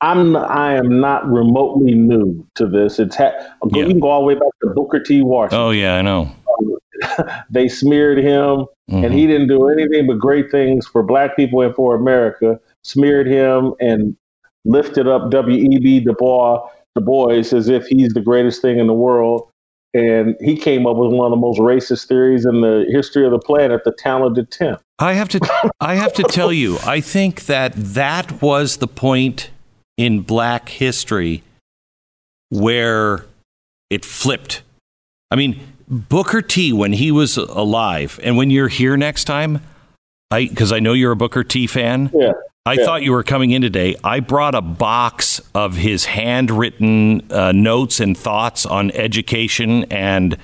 [0.00, 2.98] I'm I am not remotely new to this.
[2.98, 3.32] It's ha-
[3.70, 3.82] yeah.
[3.82, 5.22] you can go all the way back to Booker T.
[5.22, 5.58] Washington.
[5.58, 6.30] Oh yeah, I know.
[7.50, 9.04] they smeared him, mm-hmm.
[9.04, 12.60] and he didn't do anything but great things for black people and for America.
[12.82, 14.16] Smeared him and
[14.64, 16.00] lifted up W.E.B.
[16.00, 19.48] Du Bois, Du Bois as if he's the greatest thing in the world.
[19.94, 23.30] And he came up with one of the most racist theories in the history of
[23.30, 24.80] the planet, the talented tenth.
[24.98, 29.50] I have to, I have to tell you, I think that that was the point
[29.96, 31.44] in Black history
[32.50, 33.24] where
[33.88, 34.62] it flipped.
[35.30, 39.60] I mean, Booker T, when he was alive, and when you're here next time,
[40.30, 42.10] I because I know you're a Booker T fan.
[42.14, 42.32] Yeah.
[42.66, 42.84] I yeah.
[42.86, 43.94] thought you were coming in today.
[44.02, 50.38] I brought a box of his handwritten uh, notes and thoughts on education and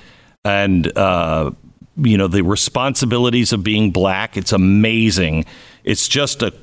[0.45, 1.51] and uh,
[1.97, 4.37] you know the responsibilities of being black.
[4.37, 5.45] It's amazing.
[5.83, 6.53] It's just a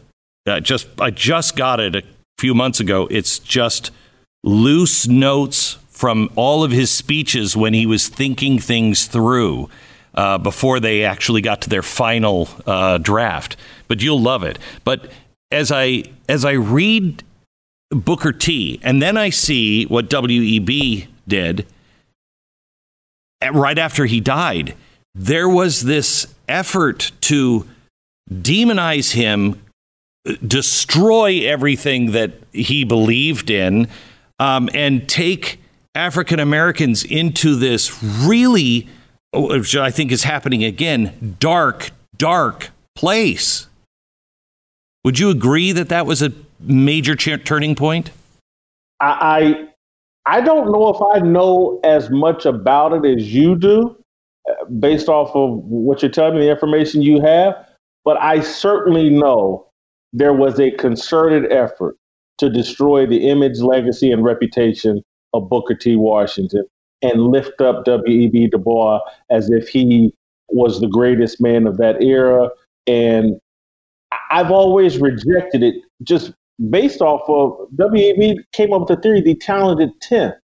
[0.47, 2.03] uh, just I just got it a
[2.39, 3.09] few months ago.
[3.11, 3.91] It's just
[4.45, 9.69] loose notes from all of his speeches when he was thinking things through.
[10.15, 13.57] uh, before they actually got to their final uh, draft.
[13.87, 14.59] But you'll love it.
[14.85, 15.11] But
[15.51, 17.23] as I as I read
[17.91, 21.67] Booker T, and then I see what WEB did
[23.53, 24.75] right after he died.
[25.15, 27.67] There was this effort to
[28.31, 29.63] demonize him,
[30.47, 33.89] destroy everything that he believed in,
[34.39, 35.61] um, and take
[35.95, 38.89] African Americans into this really,
[39.33, 43.67] which I think is happening again, dark, dark place.
[45.05, 48.11] Would you agree that that was a major ch- turning point?
[49.01, 49.69] I,
[50.27, 53.97] I I don't know if I know as much about it as you do,
[54.51, 57.55] uh, based off of what you're telling me, the information you have.
[58.05, 59.67] But I certainly know
[60.13, 61.97] there was a concerted effort
[62.39, 65.97] to destroy the image, legacy, and reputation of Booker T.
[65.97, 66.65] Washington
[67.03, 68.49] and lift up W.E.B.
[68.49, 70.13] Du Bois as if he
[70.49, 72.51] was the greatest man of that era.
[72.87, 73.39] And
[74.31, 76.33] I've always rejected it just
[76.71, 78.41] based off of W.E.B.
[78.53, 80.37] came up with the theory, the talented 10th,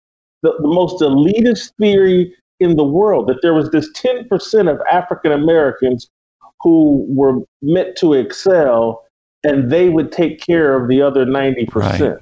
[0.41, 5.31] the, the most elitist theory in the world, that there was this 10% of African
[5.31, 6.09] Americans
[6.61, 9.03] who were meant to excel
[9.43, 11.73] and they would take care of the other 90%.
[11.75, 12.19] Right.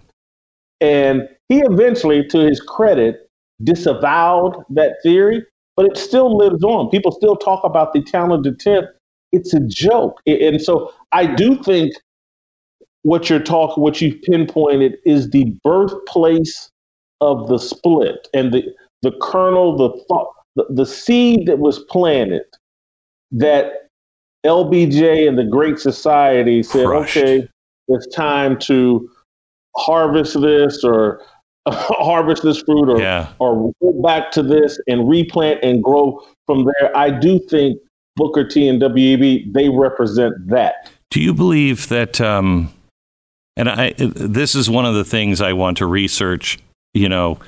[0.80, 3.30] And he eventually, to his credit,
[3.64, 6.90] disavowed that theory, but it still lives on.
[6.90, 8.88] People still talk about the talented 10th.
[9.32, 10.20] It's a joke.
[10.26, 11.94] And so I do think
[13.04, 16.70] what you're talking, what you've pinpointed, is the birthplace
[17.22, 18.64] of the split and the
[19.02, 22.44] the kernel, the thought, the, the seed that was planted
[23.32, 23.88] that
[24.46, 27.18] LBJ and the Great Society said, Crushed.
[27.18, 27.48] okay,
[27.88, 29.10] it's time to
[29.76, 31.22] harvest this or
[31.68, 33.32] harvest this fruit or yeah.
[33.40, 36.96] or go back to this and replant and grow from there.
[36.96, 37.80] I do think
[38.16, 40.90] Booker T and WEB they represent that.
[41.10, 42.72] Do you believe that um,
[43.58, 46.58] and I, this is one of the things I want to research,
[46.94, 47.40] you know,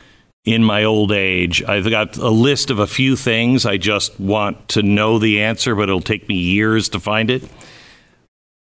[0.45, 1.63] in my old age.
[1.63, 5.75] I've got a list of a few things I just want to know the answer,
[5.75, 7.43] but it'll take me years to find it.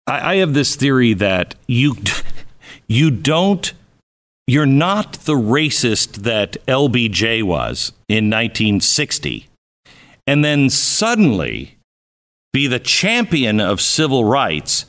[0.06, 1.96] I, I have this theory that you,
[2.88, 3.74] you don't,
[4.48, 9.50] you're not the racist that LBJ was in 1960.
[10.26, 11.77] And then suddenly
[12.58, 14.88] be the champion of civil rights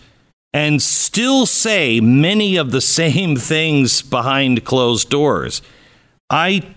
[0.55, 5.61] and still say many of the same things behind closed doors.
[6.31, 6.75] I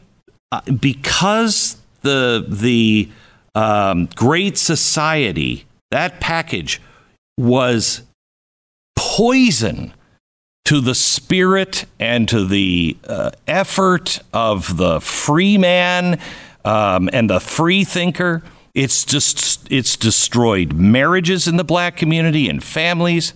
[0.82, 3.10] because the the
[3.56, 6.82] um, Great Society that package
[7.38, 8.02] was
[8.98, 9.94] poison
[10.66, 16.20] to the spirit and to the uh, effort of the free man
[16.66, 18.44] um, and the free thinker.
[18.74, 23.34] It's just it's destroyed marriages in the black community and families.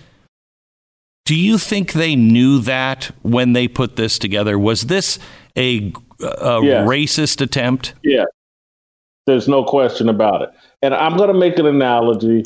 [1.25, 4.57] Do you think they knew that when they put this together?
[4.59, 5.17] Was this
[5.57, 6.87] a, a yes.
[6.87, 7.95] racist attempt?
[8.03, 8.25] Yeah,
[9.25, 10.49] there's no question about it.
[10.81, 12.45] And I'm going to make an analogy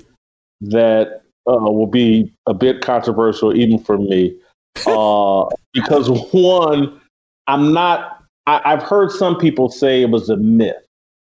[0.62, 4.36] that uh, will be a bit controversial, even for me,
[4.88, 7.00] uh, because one,
[7.48, 8.24] I'm not.
[8.48, 10.76] I, have heard some people say it was a myth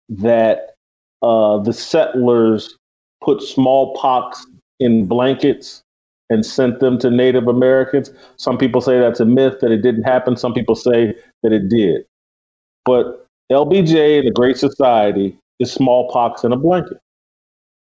[0.09, 0.70] that
[1.23, 2.77] uh, the settlers
[3.23, 4.47] put smallpox
[4.79, 5.83] in blankets
[6.31, 8.11] and sent them to Native Americans.
[8.37, 10.37] Some people say that's a myth, that it didn't happen.
[10.37, 12.05] Some people say that it did.
[12.85, 16.99] But LBJ, the Great Society, is smallpox in a blanket.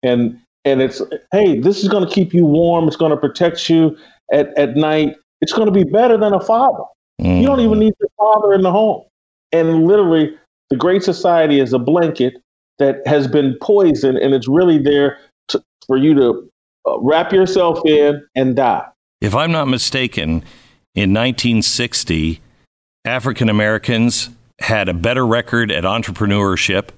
[0.02, 1.00] And and it's
[1.32, 2.88] hey, this is going to keep you warm.
[2.88, 3.96] It's going to protect you
[4.32, 5.16] at, at night.
[5.40, 6.84] It's going to be better than a father.
[7.20, 7.40] Mm.
[7.40, 7.82] You don't even mm.
[7.82, 9.04] need your father in the home.
[9.52, 10.34] And literally,
[10.70, 12.34] the Great Society is a blanket
[12.80, 16.50] that has been poisoned, and it's really there to, for you to
[16.88, 18.84] uh, wrap yourself in and die.
[19.20, 20.42] If I'm not mistaken,
[20.94, 22.40] in 1960,
[23.04, 26.88] African Americans had a better record at entrepreneurship.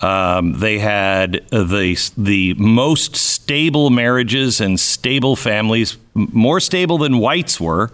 [0.00, 7.60] Um, they had the the most stable marriages and stable families, more stable than whites
[7.60, 7.90] were.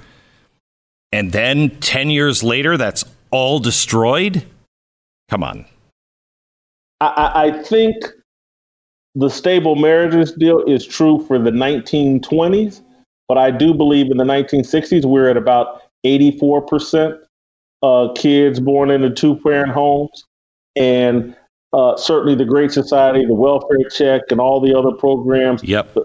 [1.12, 4.44] And then ten years later, that's all destroyed.
[5.28, 5.66] Come on.
[7.02, 7.94] I, I think
[9.14, 12.82] the stable marriages deal is true for the 1920s,
[13.28, 17.18] but I do believe in the 1960s we're at about 84%
[17.82, 20.24] uh, kids born into two parent homes.
[20.76, 21.36] And
[21.72, 25.62] uh, certainly the Great Society, the welfare check, and all the other programs.
[25.64, 25.96] Yep.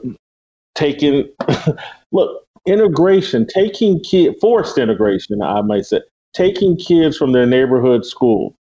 [0.76, 1.30] Taking,
[2.12, 6.02] look, integration, taking kid, forced integration, I might say,
[6.34, 8.57] taking kids from their neighborhood school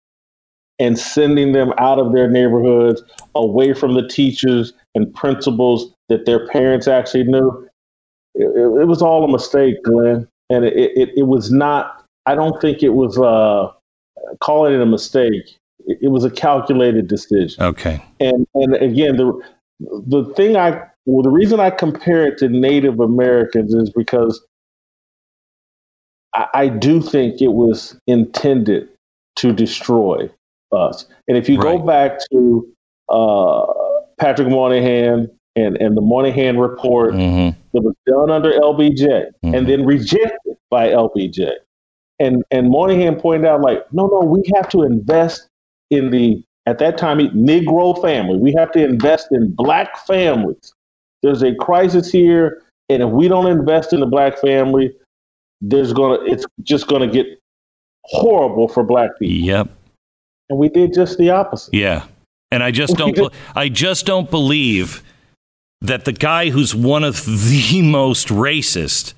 [0.82, 3.04] and sending them out of their neighborhoods,
[3.36, 7.70] away from the teachers and principals that their parents actually knew.
[8.34, 8.48] It,
[8.82, 10.28] it, was all a mistake, Glenn.
[10.50, 13.72] And it, it, it, was not, I don't think it was uh,
[14.40, 15.56] calling it a mistake.
[15.86, 17.62] It, it was a calculated decision.
[17.64, 18.04] Okay.
[18.20, 19.40] And, and again, the,
[19.80, 24.44] the thing I, well, the reason I compare it to Native Americans is because
[26.34, 28.90] I, I do think it was intended
[29.36, 30.28] to destroy
[30.72, 31.06] us.
[31.28, 31.78] And if you right.
[31.78, 32.68] go back to
[33.10, 33.66] uh,
[34.20, 37.58] Patrick Moynihan and, and the Moynihan report mm-hmm.
[37.74, 39.54] that was done under LBJ mm-hmm.
[39.54, 41.52] and then rejected by LBJ.
[42.20, 45.48] And and Moynihan pointed out, like, no, no, we have to invest
[45.90, 48.38] in the at that time Negro family.
[48.38, 50.74] We have to invest in black families.
[51.24, 54.94] There's a crisis here, and if we don't invest in the black family,
[55.62, 57.26] there's gonna it's just gonna get
[58.04, 59.36] horrible for black people.
[59.36, 59.70] Yep.
[60.52, 61.74] And we did just the opposite.
[61.74, 62.04] Yeah.
[62.52, 63.18] And I just don't
[63.56, 65.02] I just don't believe
[65.80, 69.14] that the guy who's one of the most racist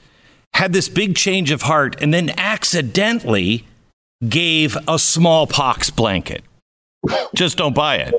[0.53, 3.65] had this big change of heart and then accidentally
[4.29, 6.43] gave a smallpox blanket.
[7.35, 8.13] Just don't buy it.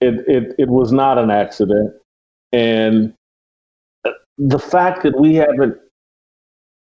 [0.00, 0.54] It, it.
[0.58, 1.94] it was not an accident.
[2.52, 3.14] And
[4.36, 5.78] the fact that we haven't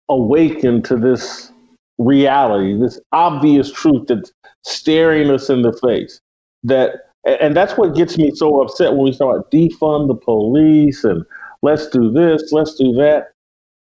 [0.09, 1.53] awakened to this
[1.99, 4.33] reality, this obvious truth that's
[4.65, 6.21] staring us in the face,
[6.65, 11.25] that and that's what gets me so upset when we start defund the police and
[11.63, 13.33] let's do this, let's do that.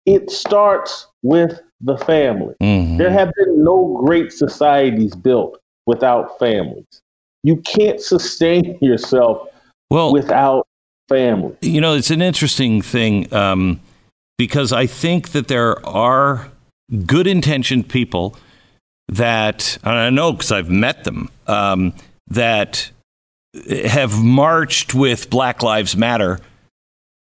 [0.05, 2.55] It starts with the family.
[2.61, 2.97] Mm-hmm.
[2.97, 6.85] There have been no great societies built without families.
[7.43, 9.49] You can't sustain yourself
[9.89, 10.67] well, without
[11.09, 11.55] family.
[11.61, 13.81] You know, it's an interesting thing um,
[14.37, 16.49] because I think that there are
[17.05, 18.37] good intentioned people
[19.09, 21.93] that, I know because I've met them, um,
[22.27, 22.91] that
[23.85, 26.39] have marched with Black Lives Matter,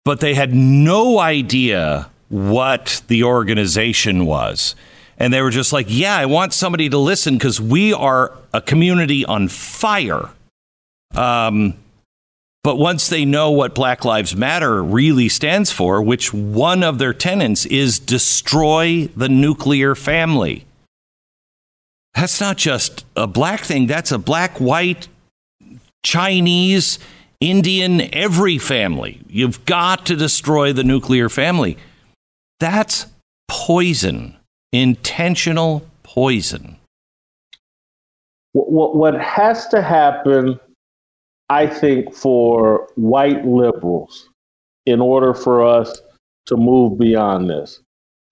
[0.03, 4.75] but they had no idea what the organization was.
[5.17, 8.61] And they were just like, yeah, I want somebody to listen because we are a
[8.61, 10.29] community on fire.
[11.13, 11.75] Um,
[12.63, 17.13] but once they know what Black Lives Matter really stands for, which one of their
[17.13, 20.65] tenets is destroy the nuclear family,
[22.15, 25.07] that's not just a black thing, that's a black, white,
[26.03, 26.99] Chinese,
[27.39, 29.21] Indian, every family.
[29.27, 31.77] You've got to destroy the nuclear family.
[32.59, 33.05] That's
[33.47, 34.35] poison,
[34.73, 36.77] intentional poison.
[38.53, 40.59] What, has to happen,
[41.49, 44.27] I think, for white liberals
[44.85, 46.01] in order for us
[46.47, 47.79] to move beyond this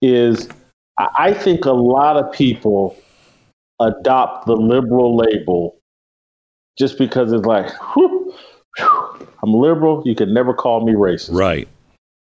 [0.02, 0.48] is
[0.98, 2.96] I think a lot of people
[3.80, 5.78] adopt the liberal label
[6.78, 8.34] just because it's like, whew,
[8.76, 10.02] whew, I'm liberal.
[10.04, 11.34] You can never call me racist.
[11.34, 11.68] Right.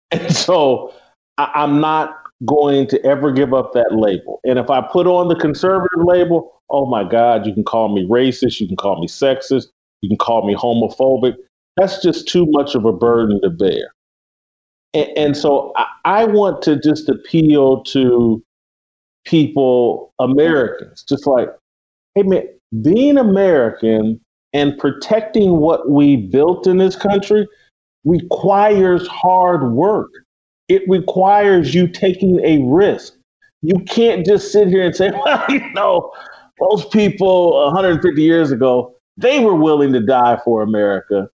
[0.09, 0.93] And so
[1.37, 4.39] I, I'm not going to ever give up that label.
[4.45, 8.05] And if I put on the conservative label, oh my God, you can call me
[8.07, 9.67] racist, you can call me sexist,
[10.01, 11.35] you can call me homophobic.
[11.75, 13.93] That's just too much of a burden to bear.
[14.93, 18.41] And, and so I, I want to just appeal to
[19.27, 21.49] people, Americans, just like,
[22.15, 22.47] hey man,
[22.81, 24.19] being American
[24.53, 27.47] and protecting what we built in this country
[28.05, 30.09] requires hard work.
[30.69, 33.13] It requires you taking a risk.
[33.61, 36.11] You can't just sit here and say, well, you know,
[36.59, 41.29] those people 150 years ago, they were willing to die for America.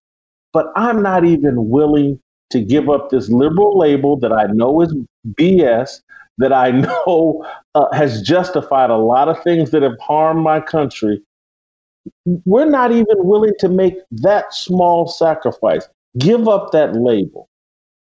[0.52, 2.20] But I'm not even willing
[2.50, 4.94] to give up this liberal label that I know is
[5.38, 6.00] BS,
[6.38, 11.22] that I know uh, has justified a lot of things that have harmed my country
[12.44, 17.48] we're not even willing to make that small sacrifice, give up that label,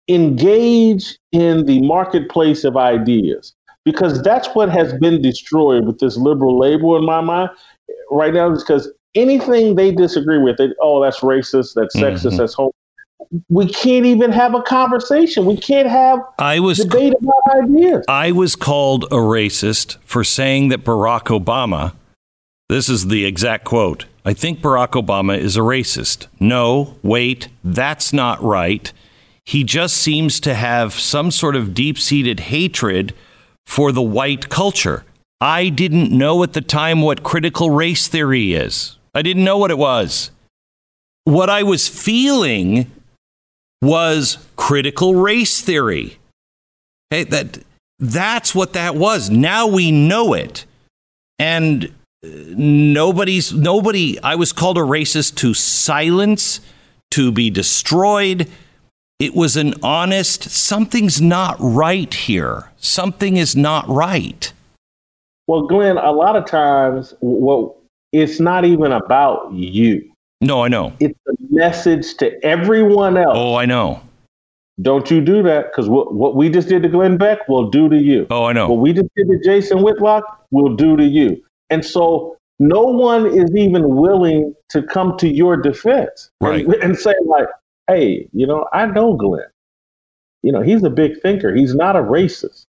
[0.08, 3.54] engage in the marketplace of ideas,
[3.84, 7.50] because that's what has been destroyed with this liberal label in my mind
[8.10, 12.36] right now, is because anything they disagree with, they, oh, that's racist, that's sexist, mm-hmm.
[12.36, 12.72] that's homo.
[13.48, 15.46] We can't even have a conversation.
[15.46, 18.04] We can't have I was debate about ideas.
[18.08, 21.92] I was called a racist for saying that Barack Obama
[22.68, 24.06] this is the exact quote.
[24.24, 26.26] I think Barack Obama is a racist.
[26.40, 28.92] No, wait, that's not right.
[29.44, 33.14] He just seems to have some sort of deep seated hatred
[33.66, 35.04] for the white culture.
[35.40, 38.96] I didn't know at the time what critical race theory is.
[39.14, 40.32] I didn't know what it was.
[41.22, 42.90] What I was feeling
[43.86, 46.18] was critical race theory.
[47.10, 47.60] That
[47.98, 49.30] that's what that was.
[49.30, 50.64] Now we know it.
[51.38, 51.86] And
[52.24, 56.60] uh, nobody's nobody I was called a racist to silence,
[57.12, 58.50] to be destroyed.
[59.18, 62.70] It was an honest something's not right here.
[62.76, 64.52] Something is not right.
[65.46, 67.76] Well, Glenn, a lot of times well
[68.12, 70.10] it's not even about you.
[70.40, 70.92] No, I know.
[71.00, 73.34] It's a message to everyone else.
[73.34, 74.02] Oh, I know.
[74.82, 77.88] Don't you do that because what, what we just did to Glenn Beck, we'll do
[77.88, 78.26] to you.
[78.30, 78.68] Oh, I know.
[78.68, 81.42] What we just did to Jason Whitlock, we'll do to you.
[81.70, 86.64] And so no one is even willing to come to your defense right.
[86.64, 87.48] and, and say, like,
[87.88, 89.46] hey, you know, I know Glenn.
[90.42, 91.54] You know, he's a big thinker.
[91.54, 92.66] He's not a racist.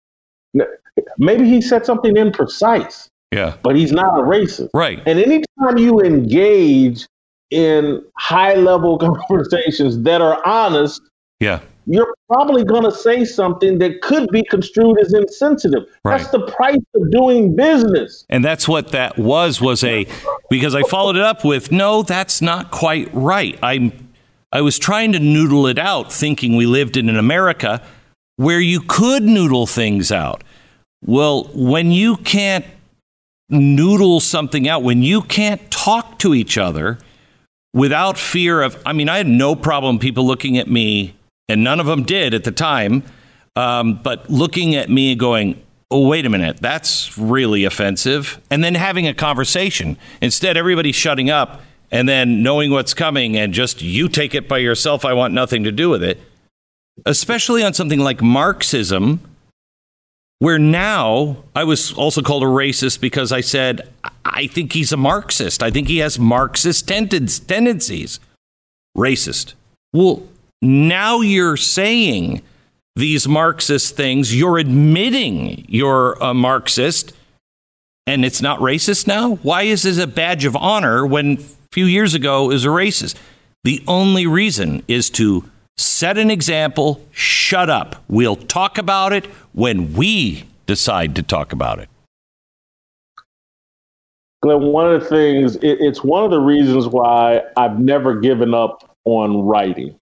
[1.17, 3.07] Maybe he said something imprecise.
[3.31, 3.55] Yeah.
[3.61, 4.69] But he's not a racist.
[4.73, 5.01] Right.
[5.05, 7.05] And anytime you engage
[7.51, 11.01] in high level conversations that are honest,
[11.39, 11.61] yeah.
[11.89, 15.83] You're probably going to say something that could be construed as insensitive.
[16.03, 16.17] Right.
[16.17, 18.25] That's the price of doing business.
[18.29, 20.05] And that's what that was was a
[20.49, 23.57] because I followed it up with no, that's not quite right.
[23.63, 23.93] I
[24.51, 27.81] I was trying to noodle it out thinking we lived in an America
[28.35, 30.43] where you could noodle things out.
[31.05, 32.65] Well, when you can't
[33.49, 36.97] noodle something out, when you can't talk to each other
[37.73, 41.15] without fear of, I mean, I had no problem people looking at me,
[41.49, 43.03] and none of them did at the time,
[43.55, 48.41] um, but looking at me going, oh, wait a minute, that's really offensive.
[48.49, 49.97] And then having a conversation.
[50.21, 51.61] Instead, everybody shutting up
[51.91, 55.05] and then knowing what's coming and just you take it by yourself.
[55.05, 56.19] I want nothing to do with it.
[57.05, 59.21] Especially on something like Marxism,
[60.39, 63.89] where now I was also called a racist because I said,
[64.23, 65.63] I think he's a Marxist.
[65.63, 68.19] I think he has Marxist tendencies.
[68.95, 69.53] Racist.
[69.93, 70.27] Well,
[70.61, 72.41] now you're saying
[72.95, 77.13] these Marxist things, you're admitting you're a Marxist,
[78.07, 79.35] and it's not racist now?
[79.35, 82.69] Why is this a badge of honor when a few years ago it was a
[82.69, 83.15] racist?
[83.63, 85.43] The only reason is to
[85.77, 88.03] set an example, shut up.
[88.07, 91.89] We'll talk about it when we decide to talk about it.
[94.41, 98.53] Glenn, one of the things, it, it's one of the reasons why I've never given
[98.53, 99.97] up on writing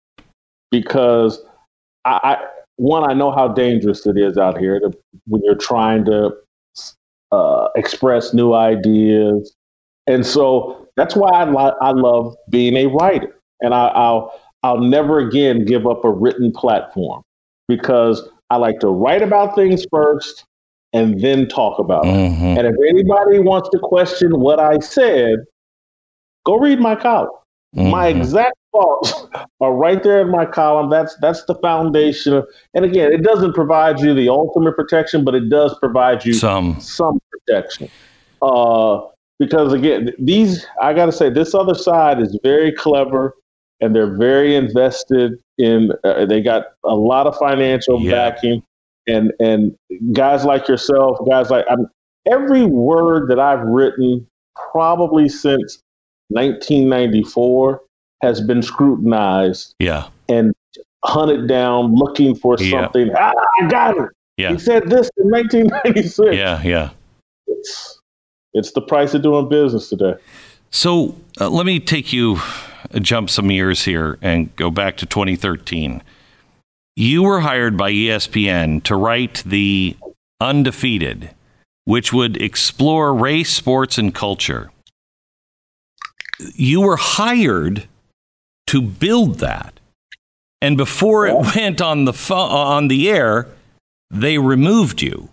[0.71, 1.41] because
[2.03, 2.45] I, I
[2.78, 4.91] one, I know how dangerous it is out here to,
[5.28, 6.36] when you're trying to
[7.32, 9.55] uh, express new ideas.
[10.07, 13.34] And so that's why I, li- I love being a writer.
[13.61, 17.22] And I, I'll, I'll never again give up a written platform
[17.68, 20.43] because I like to write about things first
[20.91, 22.43] and then talk about mm-hmm.
[22.43, 22.66] it.
[22.66, 25.38] And if anybody wants to question what I said,
[26.47, 27.30] go read my column.
[27.76, 27.91] Mm-hmm.
[27.91, 29.13] My exact thoughts
[29.61, 30.89] are right there in my column.
[30.89, 32.41] That's that's the foundation.
[32.74, 36.80] And again, it doesn't provide you the ultimate protection, but it does provide you some
[36.80, 37.88] some protection.
[38.41, 39.01] Uh,
[39.38, 43.36] because again, these I got to say, this other side is very clever,
[43.82, 45.91] and they're very invested in.
[46.03, 48.11] Uh, they got a lot of financial yeah.
[48.11, 48.63] backing,
[49.07, 49.76] and and
[50.13, 51.88] guys like yourself, guys like I'm.
[52.28, 54.26] Every word that I've written,
[54.71, 55.80] probably since
[56.30, 57.82] 1994
[58.21, 59.76] has been scrutinized.
[59.80, 60.07] Yeah.
[60.28, 60.53] And
[61.03, 62.82] hunted down looking for yeah.
[62.82, 63.09] something.
[63.15, 64.09] Ah, I got it.
[64.38, 64.51] Yeah.
[64.51, 66.36] He said this in 1996.
[66.36, 66.89] Yeah, yeah.
[67.47, 68.01] It's,
[68.53, 70.15] it's the price of doing business today.
[70.71, 72.39] So uh, let me take you,
[72.99, 76.01] jump some years here and go back to 2013.
[76.95, 79.97] You were hired by ESPN to write the
[80.39, 81.31] Undefeated,
[81.83, 84.71] which would explore race, sports, and culture
[86.39, 87.87] you were hired
[88.67, 89.79] to build that.
[90.61, 93.47] And before it went on the fo- on the air,
[94.09, 95.29] they removed you.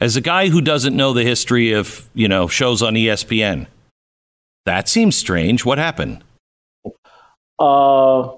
[0.00, 3.66] As a guy who doesn't know the history of, you know, shows on ESPN,
[4.68, 5.64] that seems strange.
[5.64, 6.22] What happened?
[7.58, 8.36] Uh, I,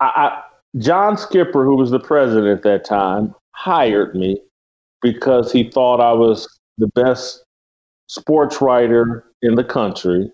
[0.00, 0.42] I,
[0.78, 4.40] John Skipper, who was the president at that time, hired me
[5.02, 7.44] because he thought I was the best
[8.08, 10.30] sports writer in the country,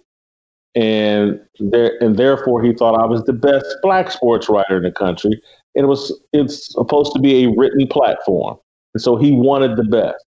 [0.76, 4.92] and there and therefore he thought I was the best black sports writer in the
[4.92, 5.32] country.
[5.74, 8.58] And it was it's supposed to be a written platform,
[8.94, 10.24] and so he wanted the best.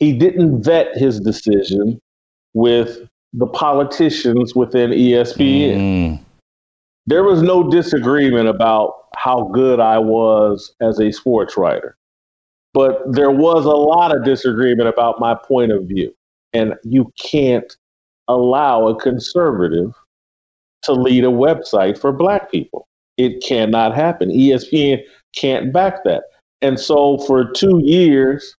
[0.00, 2.00] He didn't vet his decision
[2.54, 5.76] with the politicians within ESPN.
[5.76, 6.20] Mm.
[7.06, 11.96] There was no disagreement about how good I was as a sports writer,
[12.74, 16.14] but there was a lot of disagreement about my point of view.
[16.52, 17.76] And you can't
[18.28, 19.92] allow a conservative
[20.82, 22.86] to lead a website for black people.
[23.16, 24.30] It cannot happen.
[24.30, 25.02] ESPN
[25.34, 26.24] can't back that.
[26.62, 28.56] And so for two years,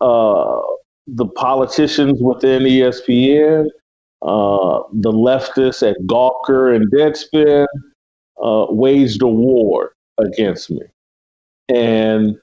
[0.00, 0.60] uh,
[1.14, 3.66] the politicians within ESPN,
[4.22, 7.66] uh, the leftists at Gawker and Deadspin
[8.42, 10.82] uh, waged a war against me.
[11.68, 12.36] And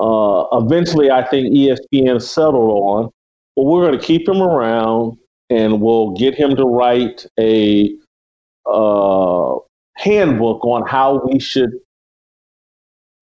[0.00, 3.10] uh, eventually, I think ESPN settled on,
[3.56, 5.16] well, we're going to keep him around
[5.50, 7.92] and we'll get him to write a
[8.66, 9.56] uh,
[9.96, 11.72] handbook on how we should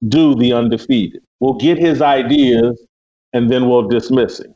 [0.09, 1.23] do the undefeated.
[1.41, 2.87] We'll get his ideas
[3.33, 4.55] and then we'll dismiss him.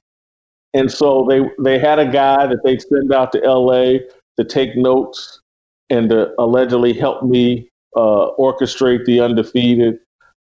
[0.74, 3.98] And so they they had a guy that they'd send out to LA
[4.36, 5.40] to take notes
[5.90, 9.98] and to allegedly help me uh, orchestrate the undefeated.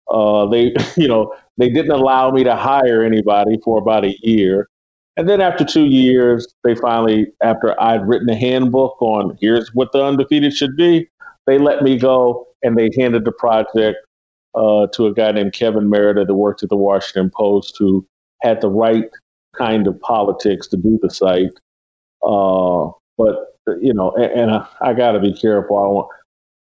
[0.09, 4.69] Uh, they, you know, they didn't allow me to hire anybody for about a year.
[5.17, 9.93] And then after two years, they finally, after I'd written a handbook on here's what
[9.93, 11.09] the undefeated should be,
[11.47, 13.99] they let me go and they handed the project
[14.55, 18.07] uh, to a guy named Kevin Merida that worked at the Washington Post who
[18.43, 19.11] had the right
[19.57, 21.53] kind of politics to do the site.
[22.27, 25.79] Uh, but, you know, and, and I, I got to be careful.
[25.79, 26.09] I don't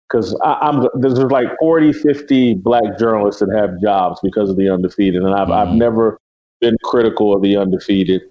[0.10, 5.24] because I'm there's like 40, 50 black journalists that have jobs because of the undefeated,
[5.24, 5.70] and I've mm-hmm.
[5.70, 6.20] I've never
[6.62, 8.22] been critical of the undefeated,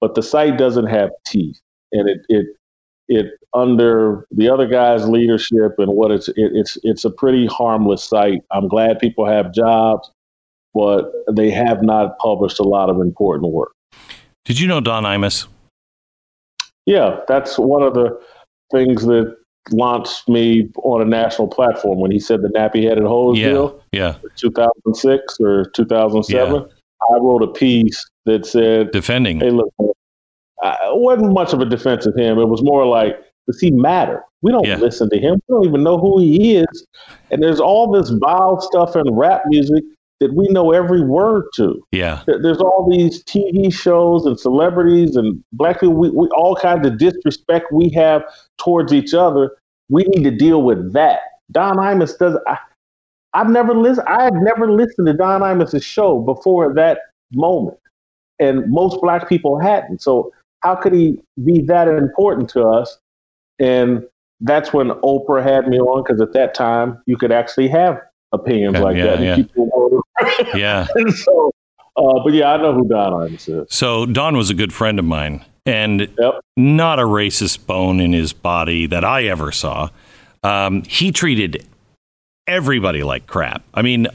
[0.00, 1.58] but the site doesn't have teeth,
[1.92, 2.46] and it it
[3.08, 8.04] it under the other guy's leadership and what it's it, it's it's a pretty harmless
[8.04, 8.42] site.
[8.50, 10.10] I'm glad people have jobs,
[10.74, 13.72] but they have not published a lot of important work.
[14.44, 15.46] Did you know Don Imus?
[16.86, 18.20] Yeah, that's one of the
[18.72, 19.36] things that
[19.70, 23.80] launched me on a national platform when he said the nappy headed hose yeah, deal.
[23.92, 24.16] Yeah.
[24.36, 26.54] 2006 or 2007.
[26.54, 26.60] Yeah.
[27.10, 29.40] I wrote a piece that said defending.
[29.40, 29.96] Hey, look, it
[30.62, 32.38] wasn't much of a defense of him.
[32.38, 33.16] It was more like,
[33.46, 34.22] does he matter?
[34.42, 34.76] We don't yeah.
[34.76, 35.40] listen to him.
[35.48, 36.86] We don't even know who he is.
[37.30, 39.84] And there's all this vile stuff in rap music
[40.22, 41.84] that we know every word to.
[41.90, 42.22] Yeah.
[42.26, 46.96] There's all these TV shows and celebrities and black people, we, we all kinds of
[46.96, 48.22] disrespect we have
[48.56, 49.50] towards each other.
[49.88, 51.20] We need to deal with that.
[51.50, 52.38] Don Imus does.
[52.46, 52.56] I,
[53.34, 54.06] I've never listened.
[54.08, 57.00] I had never listened to Don Imus's show before that
[57.32, 57.78] moment,
[58.38, 60.02] and most black people hadn't.
[60.02, 62.96] So how could he be that important to us?
[63.58, 64.04] And
[64.40, 68.00] that's when Oprah had me on because at that time you could actually have
[68.32, 69.20] opinions like yeah, that.
[69.20, 69.36] Yeah.
[69.36, 69.70] People
[70.54, 70.86] yeah.
[71.24, 71.50] so,
[71.96, 73.74] uh, but yeah, I know who Don Imus is.
[73.74, 76.40] So Don was a good friend of mine, and yep.
[76.56, 79.90] not a racist bone in his body that I ever saw.
[80.42, 81.66] Um, he treated
[82.46, 83.62] everybody like crap.
[83.74, 84.08] I mean,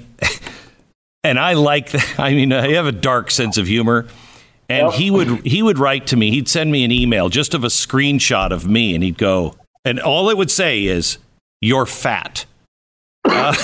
[1.23, 1.91] and I like.
[2.19, 4.07] I mean, I have a dark sense of humor.
[4.69, 4.95] And yep.
[4.95, 6.29] he would he would write to me.
[6.29, 9.55] He'd send me an email just of a screenshot of me, and he'd go,
[9.85, 11.19] and all it would say is,
[11.61, 12.45] "You're fat."
[13.23, 13.55] Uh,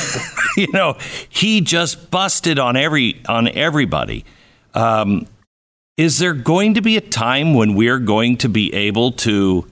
[0.58, 0.98] you know,
[1.30, 4.26] he just busted on every on everybody.
[4.74, 5.28] Um,
[5.98, 9.68] is there going to be a time when we're going to be able to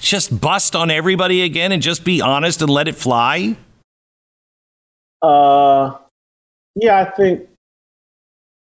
[0.00, 3.56] just bust on everybody again and just be honest and let it fly?
[5.22, 5.96] Uh,
[6.74, 7.48] yeah, I think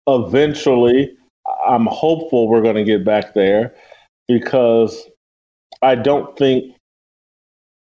[0.08, 1.18] eventually,
[1.68, 3.74] I'm hopeful we're going to get back there
[4.28, 5.08] because
[5.82, 6.75] I don't think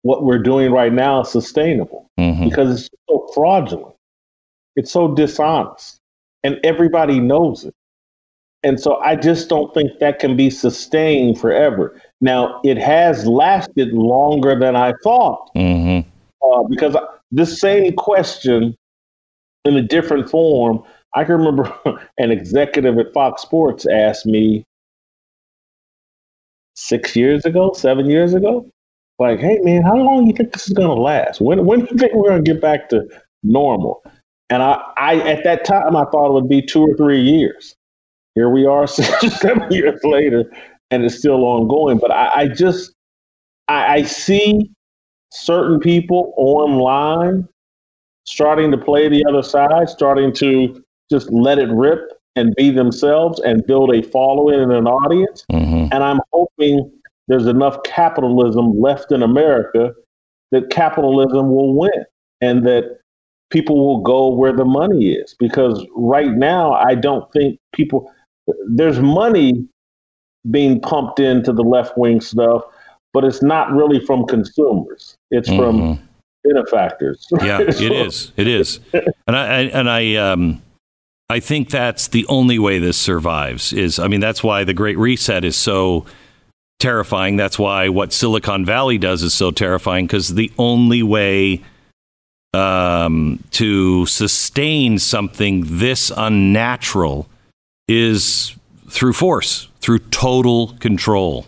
[0.03, 2.49] what we're doing right now is sustainable mm-hmm.
[2.49, 3.95] because it's so fraudulent.
[4.75, 5.97] It's so dishonest.
[6.43, 7.73] And everybody knows it.
[8.63, 11.99] And so I just don't think that can be sustained forever.
[12.19, 16.07] Now, it has lasted longer than I thought mm-hmm.
[16.45, 16.95] uh, because
[17.31, 18.75] this same question
[19.65, 20.83] in a different form,
[21.15, 21.73] I can remember
[22.17, 24.63] an executive at Fox Sports asked me
[26.75, 28.65] six years ago, seven years ago,
[29.21, 31.39] like, hey man, how long do you think this is gonna last?
[31.39, 33.07] When when do you think we're gonna get back to
[33.43, 34.03] normal?
[34.49, 37.75] And I, I at that time I thought it would be two or three years.
[38.35, 40.51] Here we are six seven years later,
[40.89, 41.99] and it's still ongoing.
[41.99, 42.93] But I, I just
[43.67, 44.71] I, I see
[45.31, 47.47] certain people online
[48.25, 53.39] starting to play the other side, starting to just let it rip and be themselves
[53.41, 55.45] and build a following and an audience.
[55.51, 55.93] Mm-hmm.
[55.93, 56.91] And I'm hoping
[57.31, 59.93] there's enough capitalism left in America
[60.51, 62.03] that capitalism will win
[62.41, 62.99] and that
[63.51, 65.33] people will go where the money is.
[65.39, 68.11] Because right now, I don't think people,
[68.67, 69.65] there's money
[70.49, 72.63] being pumped into the left wing stuff,
[73.13, 75.57] but it's not really from consumers, it's mm-hmm.
[75.57, 76.09] from
[76.43, 77.25] benefactors.
[77.41, 78.33] Yeah, so, it is.
[78.35, 78.81] It is.
[79.25, 80.61] And I, and I, um,
[81.29, 84.97] I think that's the only way this survives is, I mean, that's why the Great
[84.97, 86.05] Reset is so
[86.81, 87.37] terrifying.
[87.37, 91.61] That's why what Silicon Valley does is so terrifying because the only way
[92.53, 97.29] um, to sustain something this unnatural
[97.87, 98.55] is
[98.89, 101.45] through force, through total control.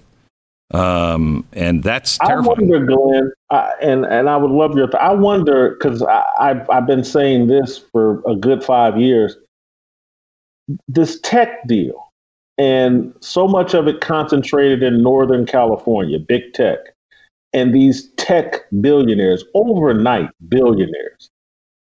[0.73, 2.45] Um, and that's terrifying.
[2.45, 4.87] I wonder, Glenn, uh, and and I would love your.
[4.87, 6.01] Th- I wonder because
[6.39, 9.35] I've I've been saying this for a good five years.
[10.87, 12.02] This tech deal,
[12.57, 16.79] and so much of it concentrated in Northern California, big tech,
[17.51, 21.29] and these tech billionaires, overnight billionaires,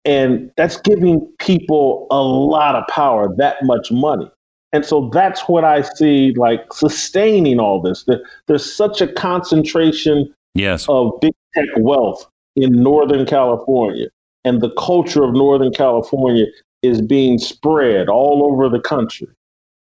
[0.04, 4.30] and that's giving people a lot of power, that much money.
[4.72, 8.06] And so that's what I see like sustaining all this.
[8.46, 10.86] There's such a concentration yes.
[10.88, 14.08] of big tech wealth in Northern California.
[14.44, 16.46] And the culture of Northern California
[16.82, 19.28] is being spread all over the country.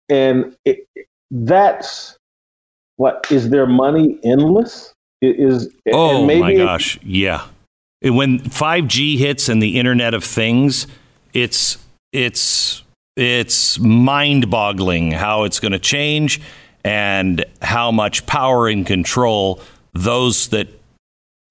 [0.08, 0.86] And it,
[1.30, 2.16] that's
[2.96, 4.92] what is their money endless?
[5.20, 7.46] Is oh my gosh, yeah.
[8.02, 10.88] When 5G hits and the Internet of Things,
[11.32, 11.78] it's
[12.12, 12.82] it's
[13.16, 16.40] it's mind boggling how it's going to change
[16.84, 19.60] and how much power and control
[19.92, 20.68] those that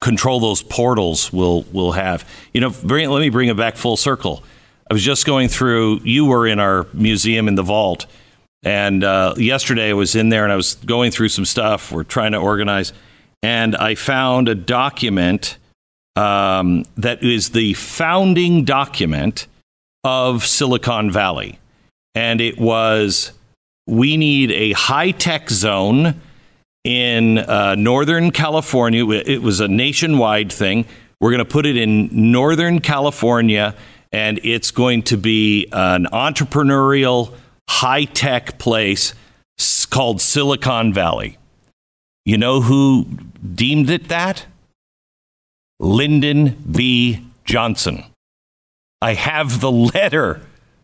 [0.01, 2.27] control those portals will will have.
[2.53, 4.43] You know, bring, let me bring it back full circle.
[4.89, 6.01] I was just going through.
[6.03, 8.05] You were in our museum in the vault,
[8.63, 11.91] and uh, yesterday I was in there and I was going through some stuff.
[11.91, 12.93] We're trying to organize,
[13.41, 15.57] and I found a document
[16.15, 19.47] um, that is the founding document
[20.03, 21.59] of Silicon Valley.
[22.13, 23.31] And it was
[23.87, 26.21] we need a high tech zone
[26.83, 29.07] in uh, Northern California.
[29.09, 30.85] It was a nationwide thing.
[31.19, 33.75] We're going to put it in Northern California,
[34.11, 37.35] and it's going to be an entrepreneurial,
[37.71, 39.13] high tech place
[39.89, 41.37] called Silicon Valley.
[42.25, 43.05] You know who
[43.55, 44.45] deemed it that?
[45.79, 47.25] Lyndon B.
[47.45, 48.03] Johnson.
[49.01, 50.41] I have the letter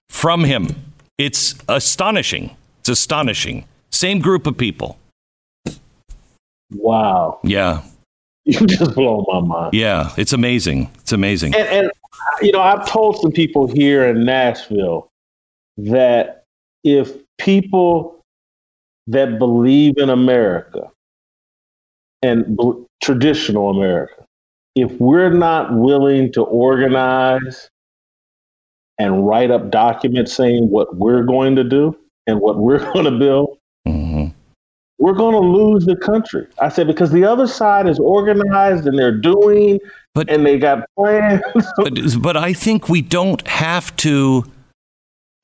[0.09, 0.69] from him.
[1.17, 2.55] It's astonishing.
[2.79, 3.65] It's astonishing.
[3.91, 4.97] Same group of people.
[6.71, 7.39] Wow.
[7.43, 7.83] Yeah.
[8.49, 9.73] You just blow my mind.
[9.73, 10.89] Yeah, it's amazing.
[11.01, 11.53] It's amazing.
[11.53, 11.91] And, and
[12.41, 15.09] you know, I've told some people here in Nashville
[15.75, 16.36] that
[16.87, 18.19] if people
[19.07, 20.89] that believe in America
[22.21, 24.25] and b- traditional America,
[24.75, 27.69] if we're not willing to organize
[28.99, 33.11] and write up documents saying what we're going to do and what we're going to
[33.11, 33.57] build,
[33.87, 34.27] mm-hmm.
[34.99, 36.47] we're going to lose the country.
[36.61, 39.79] I said, because the other side is organized and they're doing,
[40.13, 41.41] but, and they got plans.
[41.77, 44.45] but, but I think we don't have to.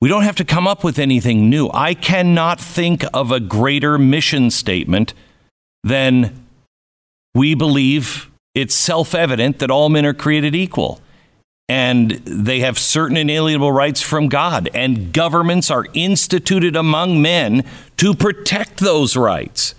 [0.04, 1.70] We don't have to come up with anything new.
[1.72, 5.14] I cannot think of a greater mission statement
[5.82, 6.44] than
[7.34, 11.00] we believe it's self evident that all men are created equal
[11.70, 17.64] and they have certain inalienable rights from God, and governments are instituted among men
[17.96, 19.74] to protect those rights.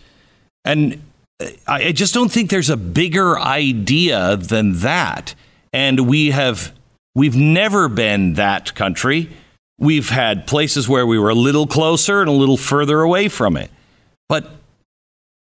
[0.63, 1.03] And
[1.39, 5.35] uh, I just don't think there's a bigger idea than that.
[5.71, 6.73] And we have
[7.13, 9.29] we've never been that country.
[9.77, 13.57] We've had places where we were a little closer and a little further away from
[13.57, 13.69] it.
[14.29, 14.49] But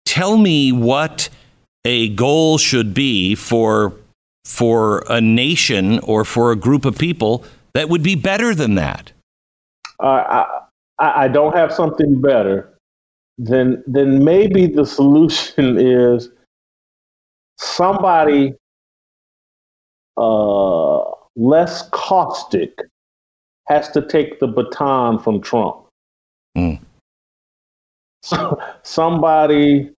[0.04, 1.28] tell me what
[1.84, 3.92] a goal should be for
[4.46, 7.44] for a nation or for a group of people
[7.74, 9.12] that would be better than that?
[10.00, 10.44] Uh,
[10.98, 12.72] I, I don't have something better.
[13.38, 16.30] Then, then maybe the solution is
[17.58, 18.54] somebody
[20.16, 21.02] uh,
[21.34, 22.78] less caustic
[23.68, 25.76] has to take the baton from Trump.
[26.56, 26.80] Mm.
[28.22, 29.90] So, somebody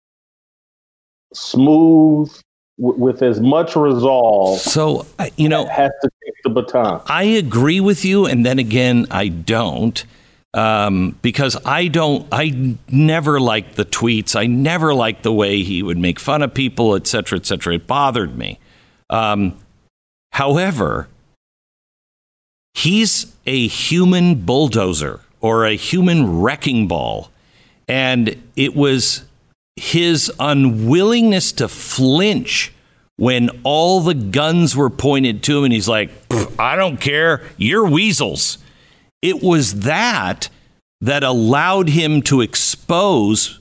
[1.32, 2.30] smooth,
[2.78, 4.60] with as much resolve.
[4.60, 5.04] So
[5.36, 7.02] you know, has to take the baton.
[7.06, 10.04] I agree with you, and then again, I don't.
[10.54, 14.34] Um, because I don't, I never liked the tweets.
[14.34, 17.74] I never liked the way he would make fun of people, et cetera, et cetera.
[17.74, 18.58] It bothered me.
[19.10, 19.58] Um,
[20.32, 21.08] however,
[22.78, 27.30] he's a human bulldozer or a human wrecking ball.
[27.88, 29.24] And it was
[29.76, 32.72] his unwillingness to flinch
[33.16, 36.10] when all the guns were pointed to him and he's like,
[36.58, 38.58] I don't care, you're weasels.
[39.22, 40.48] It was that
[41.00, 43.58] that allowed him to expose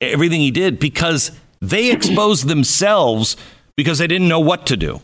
[0.00, 1.30] everything he did because
[1.60, 3.36] they exposed themselves
[3.76, 5.00] because they didn't know what to do.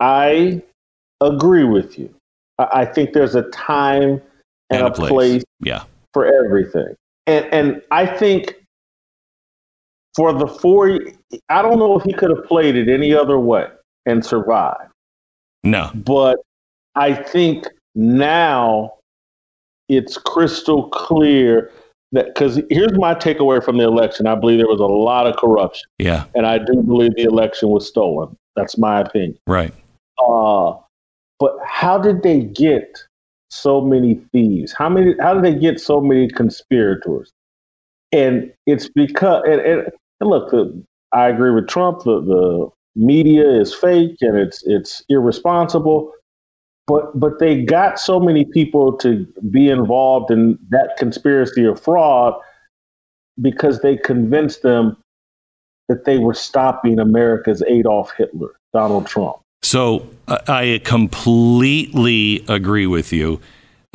[0.00, 0.62] I
[1.24, 2.14] agree with you.
[2.58, 4.20] I think there's a time
[4.70, 5.10] and, and a, place.
[5.10, 5.84] place yeah.
[6.12, 6.94] for everything
[7.26, 8.56] and and I think
[10.14, 11.00] for the four,
[11.48, 13.66] I don't know if he could have played it any other way
[14.06, 14.90] and survived.
[15.64, 16.38] No, but
[16.94, 18.94] I think now
[19.88, 21.70] it's crystal clear
[22.12, 24.26] that because here's my takeaway from the election.
[24.26, 25.88] I believe there was a lot of corruption.
[25.98, 26.24] Yeah.
[26.34, 28.36] And I do believe the election was stolen.
[28.56, 29.38] That's my opinion.
[29.46, 29.72] Right.
[30.18, 30.74] Uh,
[31.42, 33.02] but how did they get
[33.50, 34.72] so many thieves?
[34.72, 35.16] How many?
[35.18, 37.32] How did they get so many conspirators?
[38.12, 39.88] And it's because and, and,
[40.20, 40.54] and look,
[41.10, 42.04] I agree with Trump.
[42.04, 46.12] The the media is fake and it's it's irresponsible.
[46.86, 52.34] But but they got so many people to be involved in that conspiracy or fraud
[53.40, 54.96] because they convinced them
[55.88, 59.42] that they were stopping America's Adolf Hitler, Donald Trump.
[59.62, 63.40] So I completely agree with you.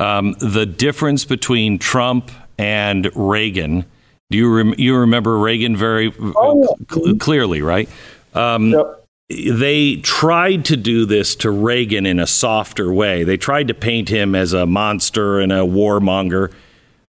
[0.00, 3.84] Um, the difference between Trump and Reagan.
[4.30, 6.94] Do you rem- you remember Reagan very oh, yeah.
[6.94, 7.88] cl- clearly, right?
[8.34, 9.04] Um, yep.
[9.30, 13.24] They tried to do this to Reagan in a softer way.
[13.24, 16.52] They tried to paint him as a monster and a warmonger,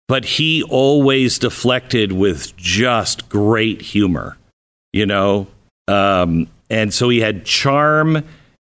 [0.08, 4.38] but he always deflected with just great humor,
[4.92, 5.48] you know.
[5.88, 8.24] Um, and so he had charm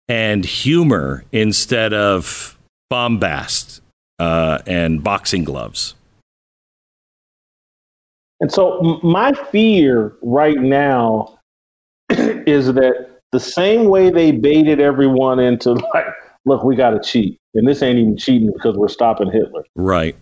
[0.09, 2.59] and humor instead of
[2.91, 3.81] bombast
[4.19, 5.95] uh, and boxing gloves.
[8.41, 11.39] And so, my fear right now
[12.11, 16.07] is that the same way they baited everyone into like,
[16.45, 19.65] look, we got to cheat, and this ain't even cheating because we're stopping Hitler.
[19.75, 20.17] Right.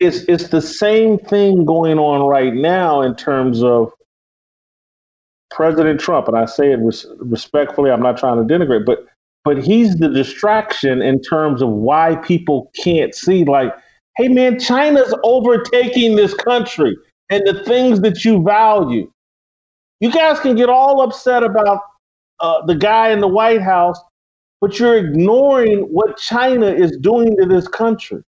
[0.00, 3.92] It's it's the same thing going on right now in terms of
[5.50, 7.90] President Trump, and I say it res- respectfully.
[7.90, 9.06] I'm not trying to denigrate, but
[9.44, 13.44] but he's the distraction in terms of why people can't see.
[13.44, 13.74] Like,
[14.16, 16.96] hey man, China's overtaking this country
[17.30, 19.10] and the things that you value.
[20.00, 21.80] You guys can get all upset about
[22.40, 23.98] uh, the guy in the White House,
[24.60, 28.22] but you're ignoring what China is doing to this country.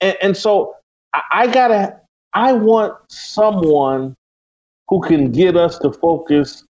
[0.00, 0.74] And, and so
[1.14, 2.00] I, I gotta,
[2.34, 4.14] I want someone
[4.88, 6.64] who can get us to focus.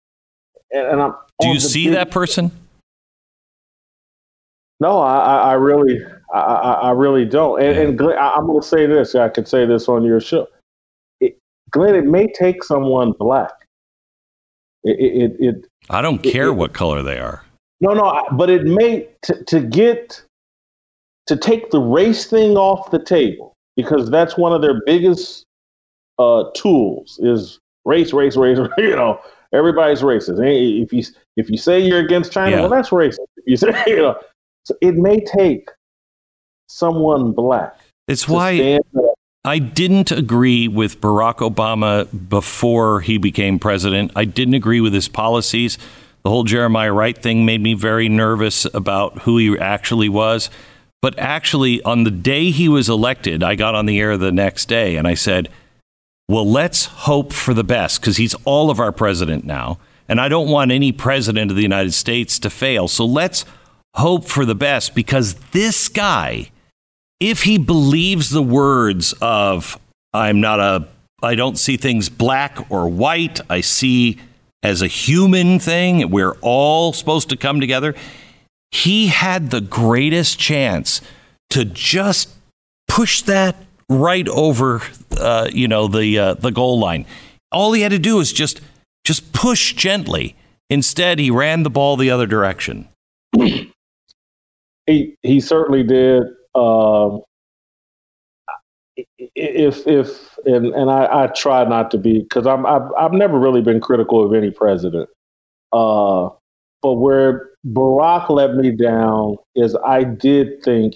[0.70, 1.14] And, and I'm.
[1.40, 2.50] Do you see big, that person?
[4.82, 6.00] No, I, I really,
[6.34, 7.62] I, I, really don't.
[7.62, 9.14] And, and Glenn, I, am going to say this.
[9.14, 10.48] I could say this on your show.
[11.20, 11.38] It,
[11.70, 13.52] Glenn, it may take someone black.
[14.82, 17.44] It, it, it I don't care what color they are.
[17.80, 20.20] No, no, but it may to, to get
[21.28, 25.44] to take the race thing off the table because that's one of their biggest
[26.18, 28.58] uh, tools is race, race, race.
[28.78, 29.20] You know,
[29.54, 30.40] everybody's racist.
[30.42, 31.04] If you
[31.36, 32.60] if you say you're against China, yeah.
[32.62, 33.26] well, that's racist.
[33.36, 34.18] If you say you know,
[34.64, 35.68] so it may take
[36.68, 37.78] someone black.
[38.08, 38.78] It's why
[39.44, 44.12] I didn't agree with Barack Obama before he became president.
[44.14, 45.78] I didn't agree with his policies.
[46.22, 50.50] The whole Jeremiah Wright thing made me very nervous about who he actually was.
[51.00, 54.66] But actually, on the day he was elected, I got on the air the next
[54.66, 55.48] day and I said,
[56.28, 59.78] well, let's hope for the best because he's all of our president now.
[60.08, 62.86] And I don't want any president of the United States to fail.
[62.86, 63.44] So let's
[63.94, 66.50] hope for the best because this guy,
[67.20, 69.78] if he believes the words of,
[70.12, 70.88] I'm not a,
[71.22, 74.18] I don't see things black or white, I see
[74.62, 77.94] as a human thing, we're all supposed to come together.
[78.70, 81.00] He had the greatest chance
[81.50, 82.30] to just
[82.88, 83.56] push that
[83.88, 84.82] right over,
[85.18, 87.06] uh, you know, the uh, the goal line.
[87.50, 88.60] All he had to do was just
[89.04, 90.36] just push gently.
[90.70, 92.88] Instead, he ran the ball the other direction.
[94.86, 96.24] He he certainly did.
[96.54, 97.22] Um,
[99.16, 103.38] if if and and I, I try not to be because I'm I've, I've never
[103.38, 105.08] really been critical of any president.
[105.72, 106.28] Uh,
[106.82, 110.94] but where Barack let me down is I did think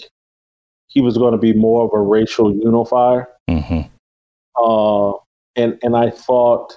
[0.88, 3.28] he was going to be more of a racial unifier.
[3.48, 3.82] Mm-hmm.
[4.62, 5.12] Uh,
[5.54, 6.76] and and I thought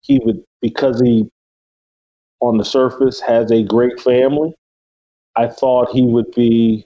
[0.00, 1.28] he would because he
[2.40, 4.54] on the surface has a great family
[5.36, 6.84] I thought he would be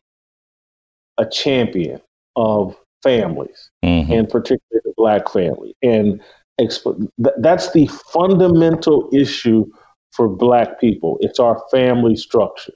[1.19, 2.01] a champion
[2.37, 4.13] of families, mm-hmm.
[4.13, 5.75] and particularly the black family.
[5.83, 6.21] And
[6.61, 9.67] exp- th- that's the fundamental issue
[10.13, 11.19] for black people.
[11.21, 12.73] It's our family structure.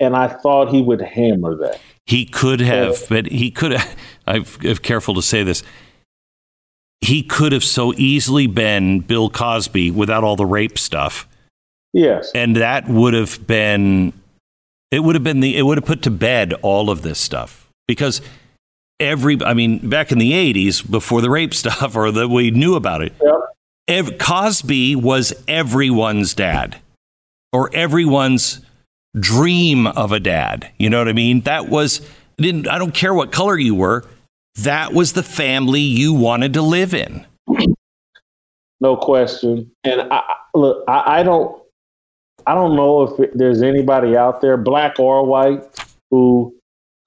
[0.00, 1.80] And I thought he would hammer that.
[2.06, 3.96] He could have, but he could have.
[4.26, 5.62] I'm careful to say this.
[7.02, 11.28] He could have so easily been Bill Cosby without all the rape stuff.
[11.92, 12.30] Yes.
[12.34, 14.12] And that would have been
[14.90, 17.70] it would have been the it would have put to bed all of this stuff
[17.86, 18.20] because
[18.98, 22.74] every I mean back in the 80s before the rape stuff or that we knew
[22.74, 23.14] about it.
[23.88, 26.78] Ev- Cosby was everyone's dad
[27.52, 28.60] or everyone's
[29.18, 30.70] dream of a dad.
[30.78, 31.40] You know what I mean?
[31.42, 32.00] That was
[32.36, 34.04] didn't I don't care what color you were.
[34.56, 37.26] That was the family you wanted to live in.
[38.80, 39.70] No question.
[39.84, 40.22] And I,
[40.54, 41.59] look, I, I don't,
[42.46, 45.62] I don't know if it, there's anybody out there, black or white,
[46.10, 46.54] who.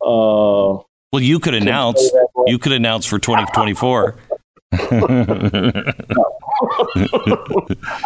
[0.02, 0.82] Uh,
[1.12, 2.12] well, you could announce.
[2.48, 4.16] You could announce for 2024.
[4.74, 5.94] I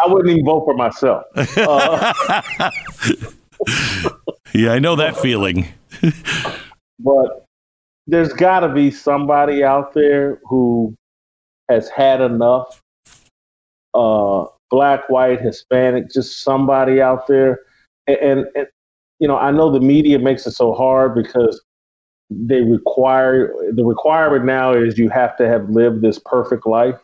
[0.07, 1.23] wouldn't even vote for myself.
[1.35, 2.13] Uh,
[4.53, 5.67] yeah, I know that feeling.
[6.99, 7.45] but
[8.07, 10.93] there's got to be somebody out there who
[11.69, 12.81] has had enough.
[13.93, 17.59] Uh, black, white, Hispanic, just somebody out there.
[18.07, 18.67] And, and, and,
[19.19, 21.61] you know, I know the media makes it so hard because
[22.29, 26.99] they require the requirement now is you have to have lived this perfect life.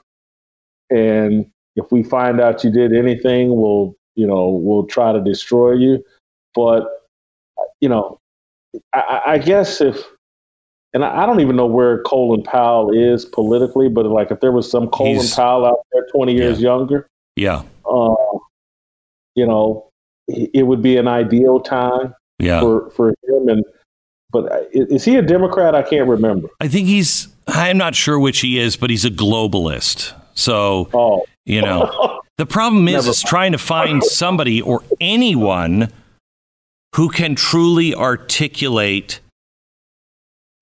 [0.90, 5.74] And if we find out you did anything, we'll, you know, we'll try to destroy
[5.74, 6.04] you.
[6.54, 6.88] But,
[7.82, 8.20] you know,
[8.94, 10.04] I, I guess if
[10.94, 14.70] and I don't even know where Colin Powell is politically, but like if there was
[14.70, 16.70] some Colin He's, Powell out there 20 years yeah.
[16.70, 18.16] younger, yeah, uh,
[19.36, 19.90] you know,
[20.28, 22.60] it would be an ideal time yeah.
[22.60, 23.50] for for him.
[23.50, 23.64] And
[24.32, 25.76] but is he a Democrat?
[25.76, 26.50] I can't remember.
[26.60, 27.28] I think he's.
[27.48, 30.14] I'm not sure which he is, but he's a globalist.
[30.34, 31.26] So, oh.
[31.46, 35.92] you know, the problem is, is trying to find somebody or anyone
[36.96, 39.20] who can truly articulate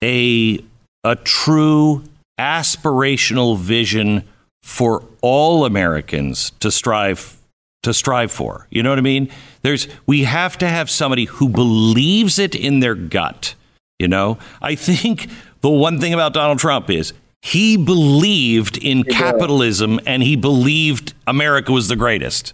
[0.04, 0.64] a,
[1.04, 2.04] a true
[2.40, 4.24] aspirational vision
[4.62, 7.38] for all Americans to strive
[7.84, 8.68] to strive for.
[8.70, 9.30] You know what I mean?
[9.64, 13.56] There's we have to have somebody who believes it in their gut.
[14.00, 15.30] You know, I think
[15.62, 21.72] the one thing about Donald Trump is he believed in capitalism and he believed America
[21.72, 22.54] was the greatest.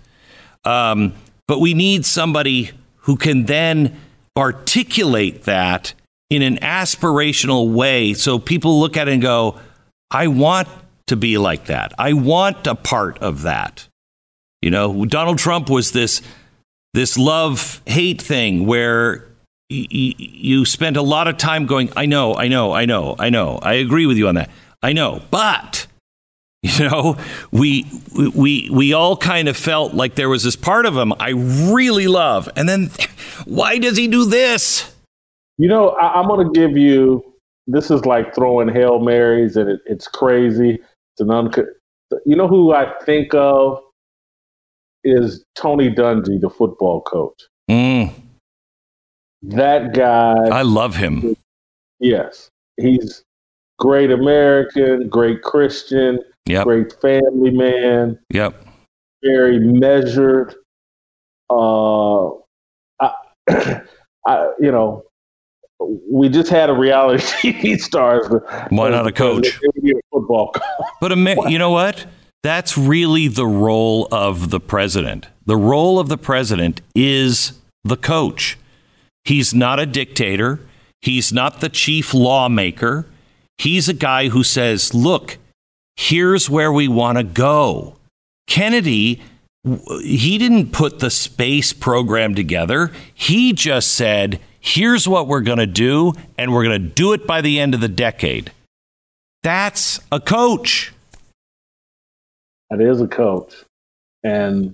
[0.64, 1.14] Um,
[1.48, 3.98] but we need somebody who can then
[4.38, 5.94] articulate that
[6.30, 9.60] in an aspirational way so people look at it and go,
[10.12, 10.68] I want
[11.08, 11.94] to be like that.
[11.98, 13.88] I want a part of that.
[14.62, 16.22] You know, Donald Trump was this
[16.94, 19.28] this love hate thing where
[19.70, 23.16] y- y- you spent a lot of time going, I know, I know, I know,
[23.20, 23.60] I know.
[23.62, 24.50] I agree with you on that.
[24.82, 25.22] I know.
[25.30, 25.88] But
[26.64, 27.18] you know,
[27.52, 27.86] we
[28.36, 32.08] we we all kind of felt like there was this part of him I really
[32.08, 32.50] love.
[32.56, 32.90] And then
[33.46, 34.94] why does he do this?
[35.60, 37.24] You know, I, am going to give you.
[37.70, 40.80] This is like throwing hail marys, and it, it's crazy.
[41.20, 41.68] It's an.
[42.26, 43.82] You know who I think of
[45.04, 47.44] is Tony Dungy, the football coach.
[47.70, 48.14] Mm.
[49.44, 50.34] That guy.
[50.34, 51.36] I love him.
[52.00, 53.24] Yes, he's
[53.80, 56.66] great American, great Christian, yep.
[56.66, 58.20] great family man.
[58.32, 58.66] Yep.
[59.24, 60.56] Very measured.
[61.50, 62.30] Uh,
[63.00, 63.12] I,
[64.28, 65.04] I, you know,
[65.80, 67.24] we just had a reality
[67.54, 68.28] TV stars.
[68.70, 69.60] Why not a coach?
[70.12, 70.54] Football.
[71.02, 72.06] but a, you know what?
[72.44, 75.28] That's really the role of the president.
[75.46, 77.54] The role of the president is
[77.84, 78.58] the coach.
[79.24, 80.62] He's not a dictator.
[81.02, 83.06] He's not the chief lawmaker.
[83.58, 85.38] He's a guy who says, look,
[85.96, 87.98] here's where we want to go.
[88.48, 89.22] Kennedy,
[90.02, 92.92] he didn't put the space program together.
[93.14, 97.28] He just said, here's what we're going to do, and we're going to do it
[97.28, 98.52] by the end of the decade.
[99.44, 100.94] That's a coach.
[102.70, 103.54] That is a coach.
[104.24, 104.74] And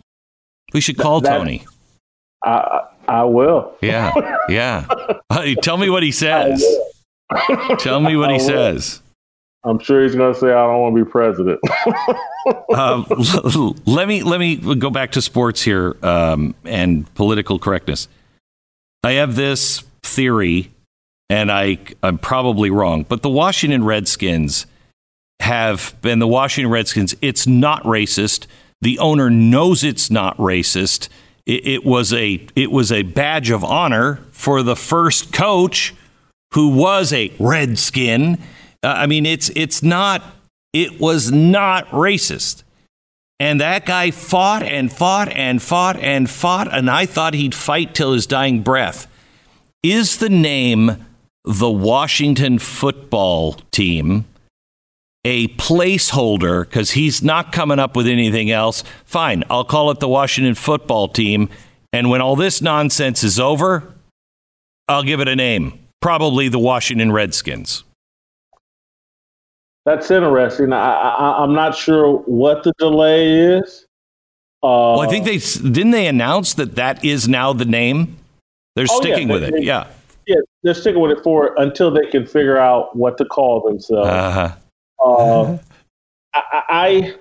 [0.73, 1.65] we should call that, Tony.
[2.43, 3.75] I, I will.
[3.81, 4.37] Yeah.
[4.49, 4.87] Yeah.
[5.61, 6.65] tell me what he says.
[7.79, 9.01] tell me what he says.
[9.65, 11.59] I'm sure he's going to say, "I don't want to be president."
[12.75, 13.05] um,
[13.85, 18.09] let me let me go back to sports here um, and political correctness.
[19.03, 20.71] I have this theory,
[21.29, 24.65] and I, I'm probably wrong, but the Washington Redskins
[25.41, 27.13] have been the Washington Redskins.
[27.21, 28.47] It's not racist.
[28.81, 31.09] The owner knows it's not racist.
[31.45, 35.93] It, it was a it was a badge of honor for the first coach
[36.53, 38.37] who was a Redskin.
[38.81, 40.23] Uh, I mean, it's it's not.
[40.71, 42.62] It was not racist.
[43.39, 47.93] And that guy fought and fought and fought and fought, and I thought he'd fight
[47.93, 49.07] till his dying breath.
[49.81, 51.05] Is the name
[51.43, 54.25] the Washington football team
[55.25, 58.83] a placeholder because he's not coming up with anything else?
[59.05, 61.49] Fine, I'll call it the Washington football team.
[61.91, 63.93] And when all this nonsense is over,
[64.87, 65.79] I'll give it a name.
[66.01, 67.83] Probably the Washington Redskins.
[69.85, 70.71] That's interesting.
[70.71, 73.85] I, am not sure what the delay is.
[74.63, 78.17] Uh, well, I think they didn't they announce that that is now the name.
[78.75, 79.63] They're oh, sticking yeah, with they, it.
[79.63, 79.87] Yeah.
[80.25, 84.07] Yeah, they're sticking with it for until they can figure out what to call themselves.
[84.07, 84.55] Uh-huh.
[85.05, 85.57] Uh,
[86.33, 87.15] I, I,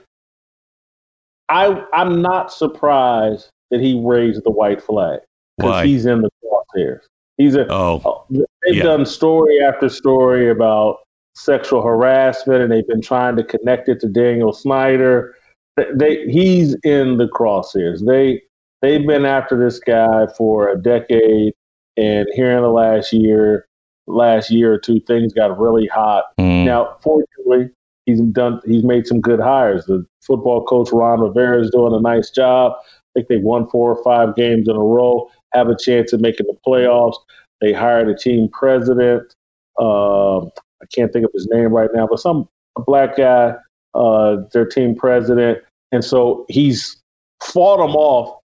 [1.49, 5.19] I, I'm not surprised that he raised the white flag
[5.59, 7.01] because he's in the crosshairs.
[7.39, 7.67] He's a.
[7.73, 8.85] Oh, uh, they've yeah.
[8.85, 10.99] done story after story about
[11.35, 15.35] sexual harassment, and they've been trying to connect it to Daniel Snyder.
[15.76, 18.05] They, he's in the crosshairs.
[18.07, 18.43] They,
[18.83, 21.55] they've been after this guy for a decade,
[21.97, 23.66] and here in the last year,
[24.07, 26.24] last year or two, things got really hot.
[26.39, 26.64] Mm.
[26.64, 27.70] Now, fortunately,
[28.07, 28.61] he's done.
[28.66, 29.87] He's made some good hires.
[29.87, 32.72] The football coach Ron Rivera is doing a nice job.
[32.85, 36.20] I think they won four or five games in a row, have a chance of
[36.20, 37.16] making the playoffs.
[37.61, 39.35] They hired a team president.
[39.78, 40.47] Uh,
[40.83, 42.49] I can't think of his name right now, but some
[42.87, 43.55] black guy,
[43.95, 45.59] uh, their team president,
[45.93, 47.01] and so he's
[47.43, 48.41] fought them off,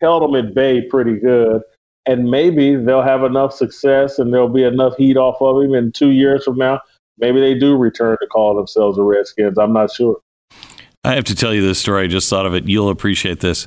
[0.00, 1.62] held them at bay pretty good,
[2.06, 5.74] and maybe they'll have enough success and there'll be enough heat off of him.
[5.74, 6.80] in two years from now,
[7.18, 9.58] maybe they do return to call themselves the Redskins.
[9.58, 10.18] I'm not sure.
[11.04, 12.04] I have to tell you this story.
[12.04, 12.68] I just thought of it.
[12.68, 13.66] You'll appreciate this.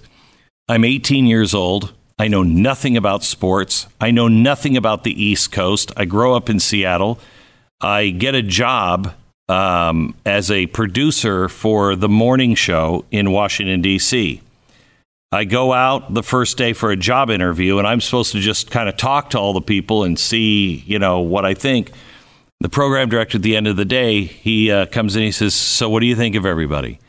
[0.68, 1.94] I'm 18 years old.
[2.18, 3.88] I know nothing about sports.
[4.00, 5.92] I know nothing about the East Coast.
[5.98, 7.20] I grow up in Seattle.
[7.82, 9.14] I get a job
[9.50, 14.42] um, as a producer for the morning show in Washington, D.C.
[15.32, 18.72] I go out the first day for a job interview, and I'm supposed to just
[18.72, 21.92] kind of talk to all the people and see, you know, what I think.
[22.62, 25.54] The program director at the end of the day, he uh, comes in, he says,
[25.54, 27.00] So, what do you think of everybody?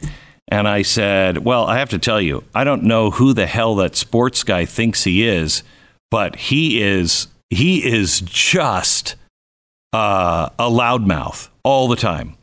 [0.49, 3.77] And I said, Well, I have to tell you, I don't know who the hell
[3.77, 5.62] that sports guy thinks he is,
[6.11, 9.14] but he is he is just
[9.93, 12.37] uh, a loudmouth all the time.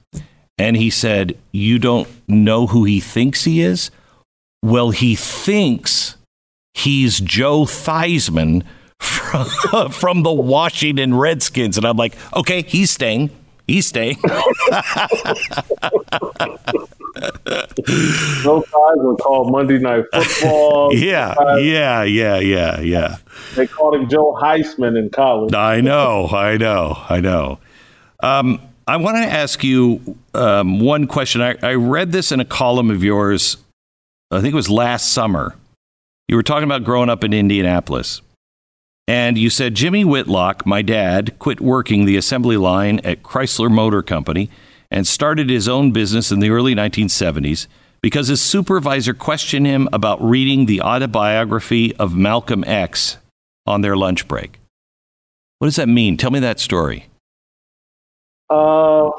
[0.58, 3.92] And he said, You don't know who he thinks he is?
[4.62, 6.16] Well, he thinks
[6.74, 8.64] he's Joe Theismann
[9.00, 11.78] from, from the Washington Redskins.
[11.78, 13.30] And I'm like, Okay, he's staying.
[13.68, 14.18] He's staying.
[17.14, 20.94] Those guys were called Monday Night Football.
[20.96, 23.18] yeah, yeah, yeah, yeah, yeah.
[23.56, 25.54] They called him Joe Heisman in college.
[25.54, 27.60] I know, I know, I know.
[28.22, 31.42] Um, I want to ask you um, one question.
[31.42, 33.58] I, I read this in a column of yours.
[34.32, 35.56] I think it was last summer.
[36.28, 38.22] You were talking about growing up in Indianapolis.
[39.08, 44.02] And you said Jimmy Whitlock, my dad, quit working the assembly line at Chrysler Motor
[44.02, 44.50] Company
[44.94, 47.68] and started his own business in the early 1970s
[48.02, 53.18] because his supervisor questioned him about reading the autobiography of Malcolm X
[53.66, 54.60] on their lunch break.
[55.58, 56.16] What does that mean?
[56.16, 57.08] Tell me that story.
[58.50, 59.10] Uh,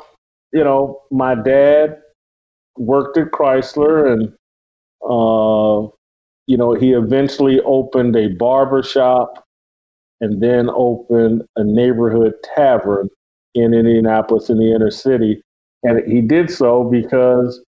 [0.52, 1.98] you know, my dad
[2.78, 4.28] worked at Chrysler and,
[5.02, 5.90] uh,
[6.46, 9.44] you know, he eventually opened a barber shop
[10.20, 13.08] and then opened a neighborhood tavern
[13.54, 15.42] in Indianapolis in the inner city.
[15.84, 17.62] And he did so because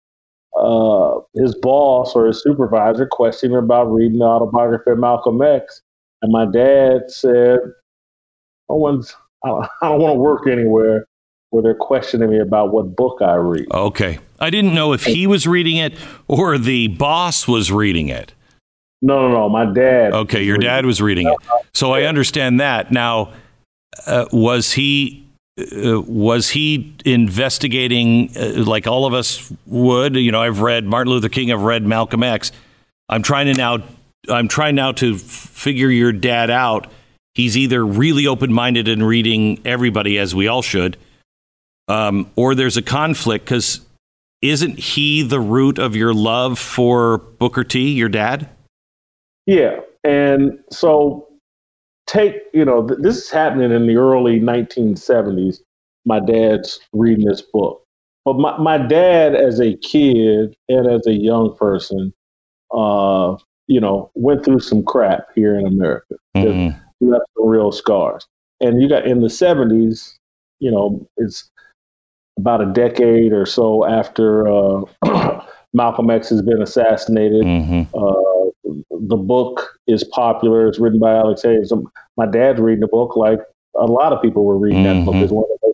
[0.57, 5.83] uh, his boss or his supervisor questioned him about reading the autobiography of Malcolm X.
[6.21, 7.59] And my dad said,
[8.71, 9.13] I, want,
[9.45, 9.69] I don't
[10.01, 11.07] want to work anywhere
[11.51, 13.67] where they're questioning me about what book I read.
[13.73, 14.19] Okay.
[14.41, 18.33] I didn't know if he was reading it or the boss was reading it.
[19.03, 19.49] No, no, no.
[19.49, 20.13] My dad.
[20.13, 21.37] Okay, your dad was reading it.
[21.75, 22.93] So I understand that.
[22.93, 23.33] Now,
[24.07, 25.22] uh, was he
[25.59, 30.17] uh, was he investigating uh, like all of us would?
[30.17, 32.53] You know, I've read Martin Luther King, I've read Malcolm X.
[33.09, 33.79] I'm trying to now
[34.29, 36.91] I'm trying now to figure your dad out.
[37.35, 40.97] He's either really open-minded and reading everybody as we all should,
[41.89, 43.81] um, or there's a conflict because
[44.43, 48.49] isn't he the root of your love for Booker T, your dad?
[49.47, 51.29] Yeah, and so
[52.07, 55.61] take, you know, th- this is happening in the early 1970s.
[56.05, 57.85] My dad's reading this book.
[58.25, 62.13] But my, my dad, as a kid and as a young person,
[62.73, 66.15] uh, you know, went through some crap here in America.
[66.37, 67.09] Mm-hmm.
[67.09, 68.27] Left some real scars.
[68.61, 70.15] And you got in the 70s,
[70.61, 71.51] you know, it's
[72.39, 77.43] about a decade or so after uh, Malcolm X has been assassinated.
[77.43, 77.97] Mm-hmm.
[77.97, 78.42] Uh,
[78.91, 80.67] the book is popular.
[80.69, 81.65] It's written by Alex Haley.
[82.17, 83.41] My dad's reading the book like
[83.77, 85.05] a lot of people were reading mm-hmm.
[85.05, 85.15] that book.
[85.17, 85.73] It's one of the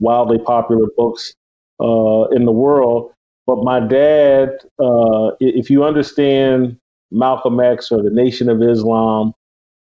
[0.00, 1.34] wildly popular books
[1.80, 3.12] uh, in the world.
[3.46, 6.76] But my dad, uh, if you understand
[7.10, 9.32] Malcolm X or the Nation of Islam,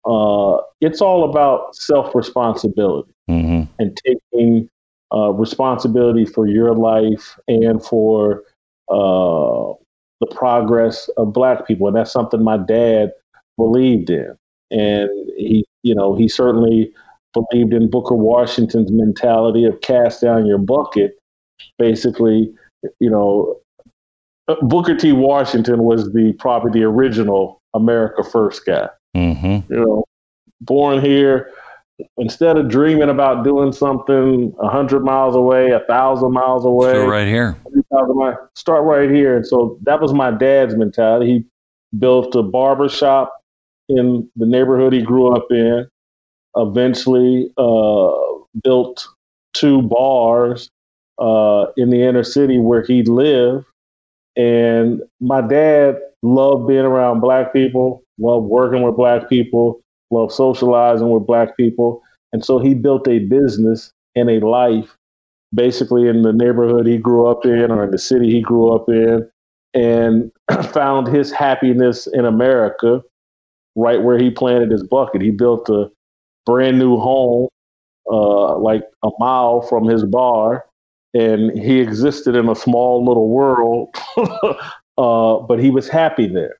[0.04, 3.70] uh, it's all about self responsibility mm-hmm.
[3.78, 4.68] and taking
[5.14, 8.42] uh, responsibility for your life and for
[8.90, 9.72] uh,
[10.24, 11.86] the progress of black people.
[11.88, 13.12] And that's something my dad
[13.56, 14.36] believed in.
[14.70, 16.92] And he, you know, he certainly
[17.32, 21.18] believed in Booker Washington's mentality of cast down your bucket.
[21.78, 22.52] Basically,
[23.00, 23.58] you know,
[24.62, 25.12] Booker T.
[25.12, 28.88] Washington was the probably the original America First guy.
[29.16, 29.72] Mm-hmm.
[29.72, 30.04] You know,
[30.60, 31.50] born here,
[32.18, 37.28] instead of dreaming about doing something a hundred miles away, a thousand miles away, right
[37.28, 37.56] here.
[37.90, 39.36] miles, start right here.
[39.36, 41.26] And so that was my dad's mentality.
[41.26, 41.44] He
[41.98, 43.32] built a barber shop
[43.88, 45.88] in the neighborhood he grew up in.
[46.56, 48.12] Eventually, uh,
[48.62, 49.06] built
[49.54, 50.70] two bars
[51.18, 53.64] uh, in the inner city where he lived.
[54.36, 59.80] And my dad loved being around black people, loved working with black people,
[60.14, 62.02] loved socializing with black people.
[62.32, 64.96] And so he built a business and a life
[65.54, 68.88] basically in the neighborhood he grew up in or in the city he grew up
[68.88, 69.28] in
[69.74, 70.32] and
[70.72, 73.02] found his happiness in America
[73.76, 75.22] right where he planted his bucket.
[75.22, 75.90] He built a
[76.46, 77.48] brand new home
[78.10, 80.64] uh, like a mile from his bar
[81.14, 83.94] and he existed in a small little world,
[84.98, 86.56] uh, but he was happy there.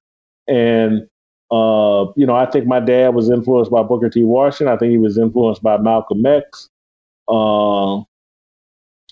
[0.47, 1.09] And
[1.55, 4.25] uh, you know, I think my dad was influenced by Booker T.
[4.25, 4.75] Washington.
[4.75, 6.69] I think he was influenced by Malcolm X.
[7.29, 7.99] Uh,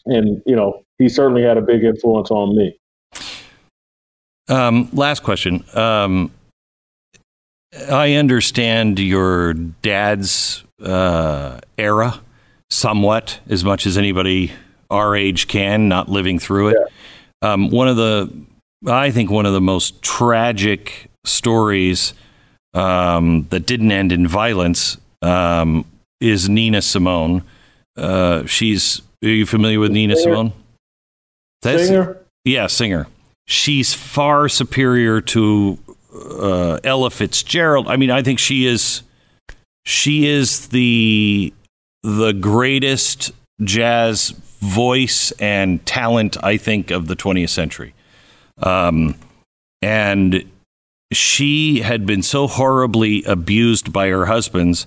[0.06, 2.76] and you know, he certainly had a big influence on me.
[4.48, 5.64] Um, last question.
[5.74, 6.32] Um,
[7.90, 12.20] I understand your dad's uh, era
[12.70, 14.52] somewhat, as much as anybody
[14.90, 16.76] our age can, not living through it.
[17.42, 17.52] Yeah.
[17.52, 18.30] Um, one of the,
[18.86, 22.14] I think, one of the most tragic stories
[22.74, 25.84] um, that didn't end in violence um,
[26.20, 27.42] is Nina Simone.
[27.96, 30.34] Uh, she's, are you familiar with Nina singer.
[30.34, 30.52] Simone?
[31.62, 32.18] That's, singer?
[32.44, 33.06] Yeah, singer.
[33.46, 35.78] She's far superior to
[36.14, 37.88] uh, Ella Fitzgerald.
[37.88, 39.02] I mean, I think she is,
[39.84, 41.52] she is the
[42.02, 43.32] the greatest
[43.62, 44.30] jazz
[44.60, 47.94] voice and talent, I think, of the 20th century.
[48.58, 49.14] Um,
[49.80, 50.44] and
[51.16, 54.86] she had been so horribly abused by her husbands,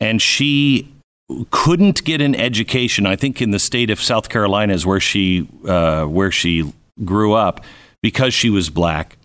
[0.00, 0.92] and she
[1.50, 3.06] couldn't get an education.
[3.06, 6.72] I think in the state of South Carolina is where she uh, where she
[7.04, 7.64] grew up
[8.02, 9.16] because she was black.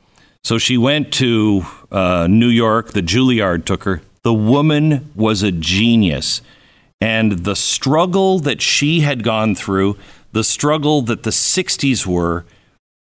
[0.44, 2.94] So she went to uh, New York.
[2.94, 4.02] The Juilliard took her.
[4.24, 6.42] The woman was a genius
[7.00, 9.98] and the struggle that she had gone through,
[10.32, 12.46] the struggle that the 60s were,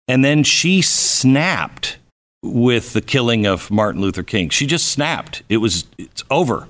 [0.07, 1.97] and then she snapped
[2.45, 4.49] with the killing of Martin Luther King.
[4.49, 5.43] She just snapped.
[5.49, 6.67] It was it's over.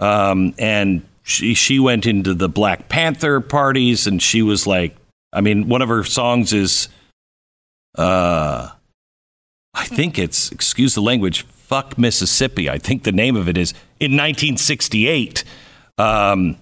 [0.00, 4.96] Um, and she she went into the Black Panther parties and she was like
[5.32, 6.88] I mean one of her songs is
[7.96, 8.70] uh
[9.72, 12.68] I think it's excuse the language fuck Mississippi.
[12.68, 15.44] I think the name of it is in 1968
[15.98, 16.56] um,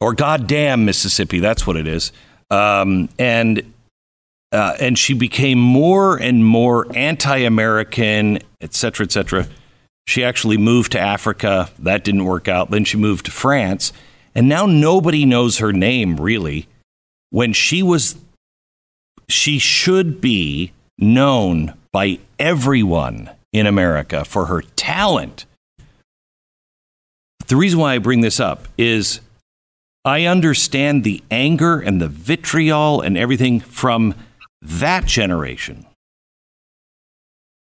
[0.00, 1.40] or goddamn Mississippi.
[1.40, 2.12] That's what it is.
[2.50, 3.72] Um, and
[4.52, 9.46] uh, and she became more and more anti-American, et cetera, et cetera.
[10.06, 11.70] She actually moved to Africa.
[11.78, 12.70] That didn't work out.
[12.70, 13.92] Then she moved to France,
[14.34, 16.68] and now nobody knows her name really.
[17.30, 18.16] When she was,
[19.28, 25.46] she should be known by everyone in America for her talent
[27.52, 29.20] the reason why I bring this up is
[30.06, 34.14] I understand the anger and the vitriol and everything from
[34.62, 35.86] that generation.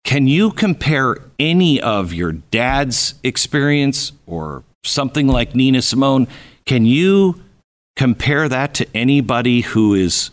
[0.05, 6.27] Can you compare any of your dad's experience or something like Nina Simone?
[6.67, 7.41] Can you
[7.97, 10.31] compare that to anybody who is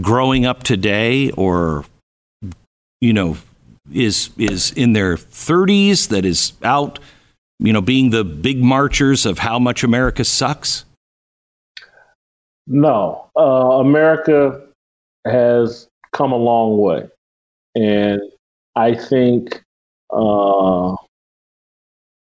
[0.00, 1.84] growing up today or
[3.00, 3.36] you know
[3.92, 6.98] is is in their 30s that is out
[7.60, 10.86] you know, being the big marchers of how much America sucks?
[12.66, 14.62] No, uh, America
[15.26, 17.08] has come a long way,
[17.74, 18.20] and
[18.76, 19.62] I think
[20.10, 20.96] uh,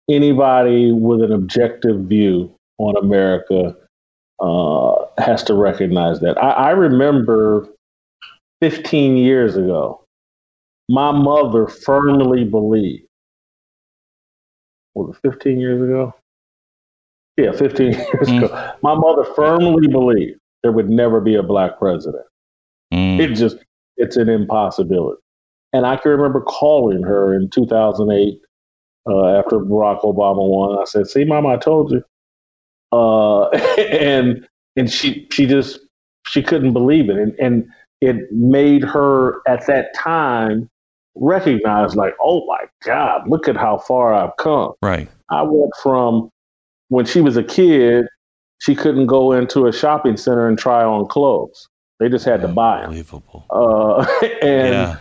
[0.09, 3.77] anybody with an objective view on America
[4.41, 6.43] uh, has to recognize that.
[6.43, 7.69] I, I remember
[8.63, 10.03] 15 years ago,
[10.89, 13.05] my mother firmly believed
[14.95, 16.15] was it 15 years ago?
[17.37, 18.45] Yeah, 15 years mm.
[18.45, 18.73] ago.
[18.83, 22.25] My mother firmly believed there would never be a black president.
[22.93, 23.21] Mm.
[23.21, 23.57] It just,
[24.01, 25.21] it's an impossibility.
[25.73, 28.41] And I can remember calling her in 2008
[29.09, 30.79] uh, after Barack Obama won.
[30.79, 32.03] I said, "See, Mama, I told you."
[32.93, 33.49] Uh,
[33.79, 34.47] and
[34.77, 35.79] and she she just
[36.27, 37.69] she couldn't believe it, and and
[38.01, 40.69] it made her at that time
[41.15, 44.73] recognize like, oh my God, look at how far I've come.
[44.83, 45.09] Right.
[45.29, 46.31] I went from
[46.89, 48.07] when she was a kid
[48.61, 51.69] she couldn't go into a shopping center and try on clothes.
[52.01, 52.91] They just had to buy them.
[52.91, 53.47] Unbelievable.
[53.51, 54.07] Uh,
[54.43, 54.97] and yeah.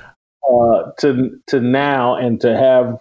[0.47, 2.99] uh, to to now and to have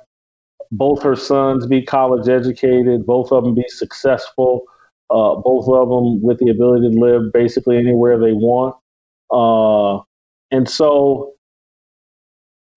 [0.70, 4.62] both her sons be college educated, both of them be successful,
[5.10, 8.76] uh, both of them with the ability to live basically anywhere they want.
[9.30, 10.02] Uh,
[10.50, 11.34] and so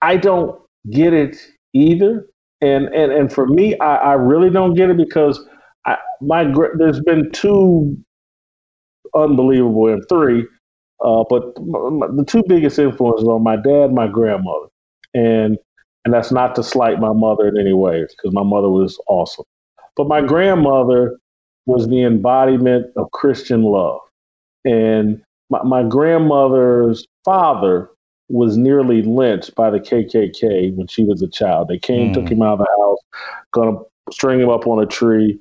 [0.01, 1.37] I don't get it
[1.73, 2.27] either.
[2.61, 5.43] And and and for me, I, I really don't get it because
[5.85, 7.97] I, my there's been two
[9.15, 10.47] unbelievable and three,
[11.03, 14.67] uh, but the two biggest influences are my dad, my grandmother,
[15.13, 15.57] and
[16.03, 19.45] and that's not to slight my mother in any way because my mother was awesome,
[19.95, 21.17] but my grandmother
[21.65, 23.99] was the embodiment of Christian love,
[24.65, 27.89] and my, my grandmother's father
[28.29, 31.67] was nearly lynched by the KKK when she was a child.
[31.67, 32.13] They came, mm.
[32.13, 32.99] took him out of the house,
[33.51, 33.77] gonna
[34.11, 35.39] string him up on a tree.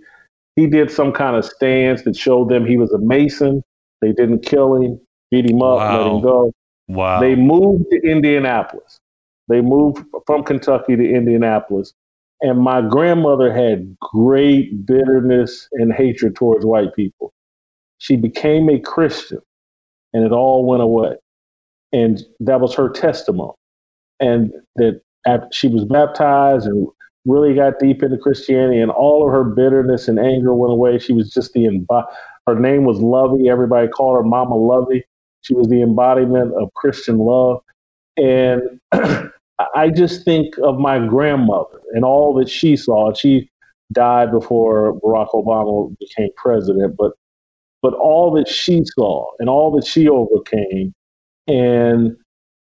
[0.56, 3.62] He did some kind of stance that showed them he was a Mason.
[4.00, 5.00] They didn't kill him,
[5.30, 5.98] beat him up, wow.
[5.98, 6.52] let him go.
[6.88, 7.20] Wow.
[7.20, 8.98] They moved to Indianapolis.
[9.48, 11.92] They moved from Kentucky to Indianapolis.
[12.42, 17.32] And my grandmother had great bitterness and hatred towards white people.
[17.98, 19.40] She became a Christian
[20.12, 21.16] and it all went away
[21.92, 23.52] and that was her testimony.
[24.20, 25.00] And that
[25.52, 26.86] she was baptized and
[27.26, 30.98] really got deep into Christianity, and all of her bitterness and anger went away.
[30.98, 31.84] She was just the
[32.46, 33.48] her name was Lovey.
[33.48, 35.04] Everybody called her Mama Lovey.
[35.42, 37.62] She was the embodiment of Christian love,
[38.16, 38.62] and
[39.74, 43.12] I just think of my grandmother and all that she saw.
[43.14, 43.50] She
[43.92, 47.12] died before Barack Obama became president, but
[47.82, 50.92] but all that she saw and all that she overcame
[51.48, 52.16] and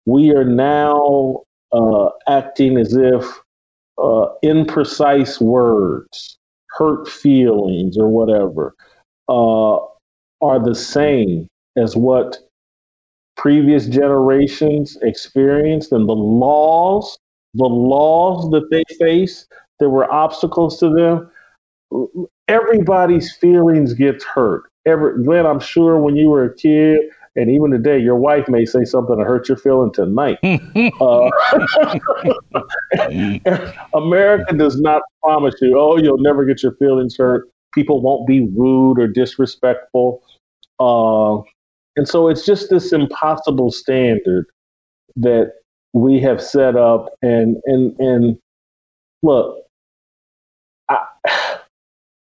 [0.06, 3.24] we are now uh, acting as if
[4.00, 6.38] uh, imprecise words,
[6.72, 8.74] hurt feelings, or whatever
[9.28, 9.76] uh,
[10.42, 11.48] are the same
[11.78, 12.40] as what
[13.40, 17.18] previous generations experienced, and the laws,
[17.54, 19.48] the laws that they face,
[19.80, 21.32] there were obstacles to them.
[22.50, 24.64] Everybody's feelings gets hurt.
[24.86, 27.00] Every, Glenn, I'm sure when you were a kid,
[27.38, 30.38] and even today, your wife may say something to hurt your feeling tonight.
[31.00, 31.30] uh,
[33.94, 37.48] America does not promise you, oh, you'll never get your feelings hurt.
[37.74, 40.22] People won't be rude or disrespectful.
[40.80, 41.42] Uh,
[42.00, 44.46] and so it's just this impossible standard
[45.18, 45.52] that
[45.92, 47.10] we have set up.
[47.22, 48.38] And, and, and
[49.22, 49.58] look,
[50.88, 51.06] I,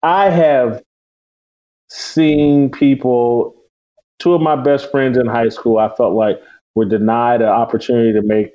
[0.02, 0.82] I have
[1.90, 3.54] seen people
[4.18, 6.40] two of my best friends in high school, I felt like
[6.74, 8.54] were denied an opportunity to make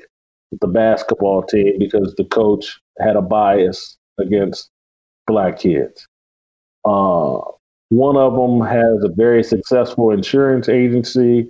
[0.60, 4.72] the basketball team because the coach had a bias against
[5.28, 6.08] black kids.
[6.84, 7.42] Uh,
[7.92, 11.50] one of them has a very successful insurance agency,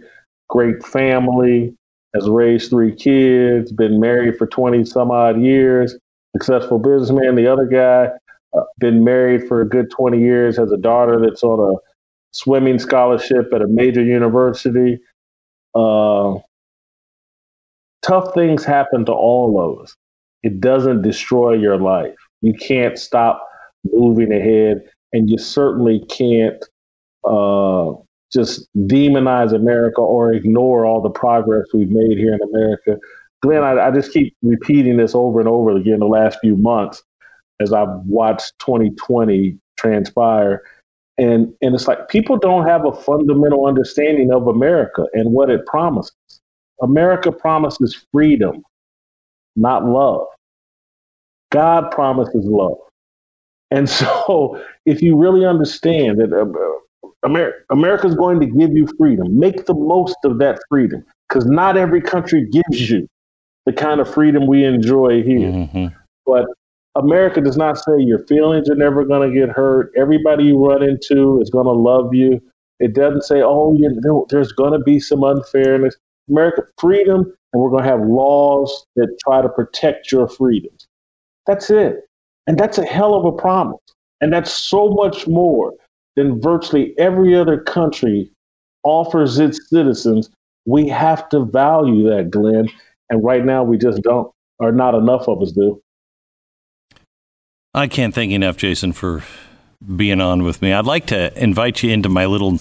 [0.50, 1.72] great family,
[2.16, 5.96] has raised three kids, been married for 20 some odd years,
[6.36, 7.36] successful businessman.
[7.36, 8.10] The other guy,
[8.58, 11.78] uh, been married for a good 20 years, has a daughter that's on a
[12.32, 14.98] swimming scholarship at a major university.
[15.76, 16.40] Uh,
[18.02, 19.96] tough things happen to all of us.
[20.42, 22.16] It doesn't destroy your life.
[22.42, 23.48] You can't stop
[23.84, 24.82] moving ahead,
[25.14, 26.64] and you certainly can't
[27.24, 27.94] uh,
[28.32, 32.98] just demonize America or ignore all the progress we've made here in America.
[33.42, 37.04] Glenn, I, I just keep repeating this over and over again the last few months
[37.60, 40.62] as I've watched 2020 transpire
[41.18, 45.66] and and it's like people don't have a fundamental understanding of America and what it
[45.66, 46.16] promises.
[46.82, 48.64] America promises freedom,
[49.56, 50.26] not love.
[51.52, 52.78] God promises love.
[53.72, 58.88] And so, if you really understand that uh, America, America is going to give you
[58.98, 63.08] freedom, make the most of that freedom because not every country gives you
[63.66, 65.50] the kind of freedom we enjoy here.
[65.50, 65.88] Mm-hmm.
[66.26, 66.46] But
[66.96, 69.92] America does not say your feelings are never going to get hurt.
[69.96, 72.42] Everybody you run into is going to love you.
[72.80, 75.96] It doesn't say, oh, you, there's going to be some unfairness.
[76.30, 80.88] America, freedom, and we're going to have laws that try to protect your freedoms.
[81.46, 82.02] That's it.
[82.48, 83.80] And that's a hell of a promise.
[84.22, 85.74] And that's so much more
[86.16, 88.32] than virtually every other country
[88.84, 90.30] offers its citizens.
[90.66, 92.70] We have to value that, Glenn.
[93.10, 95.82] And right now, we just don't, or not enough of us do.
[97.74, 99.24] I can't thank enough, Jason, for
[99.96, 100.74] being on with me.
[100.74, 102.60] I'd like to invite you into my little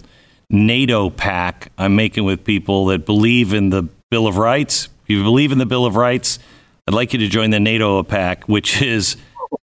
[0.49, 4.89] NATO pact I'm making with people that believe in the Bill of Rights.
[5.05, 6.39] If you believe in the Bill of Rights,
[6.87, 9.17] I'd like you to join the NATO pact, which is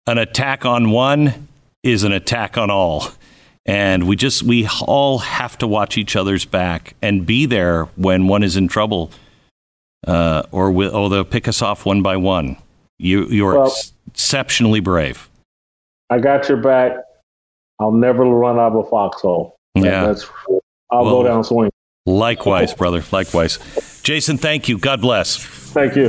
[0.06, 1.48] an attack on one
[1.82, 3.08] is an attack on all.
[3.64, 8.28] And we just, we all have to watch each other's back and be there when
[8.28, 9.10] one is in trouble
[10.06, 12.56] uh, or, will, or they'll pick us off one by one.
[12.98, 15.28] You, you're well, ex- exceptionally brave.
[16.10, 16.92] I got your back.
[17.80, 19.56] I'll never run out of a foxhole.
[19.74, 20.06] Yeah.
[20.06, 20.30] That's,
[20.90, 21.72] I'll well, go down swinging.
[22.06, 23.02] Likewise, brother.
[23.10, 23.58] Likewise.
[24.04, 24.78] Jason, thank you.
[24.78, 25.44] God bless.
[25.44, 26.08] Thank you.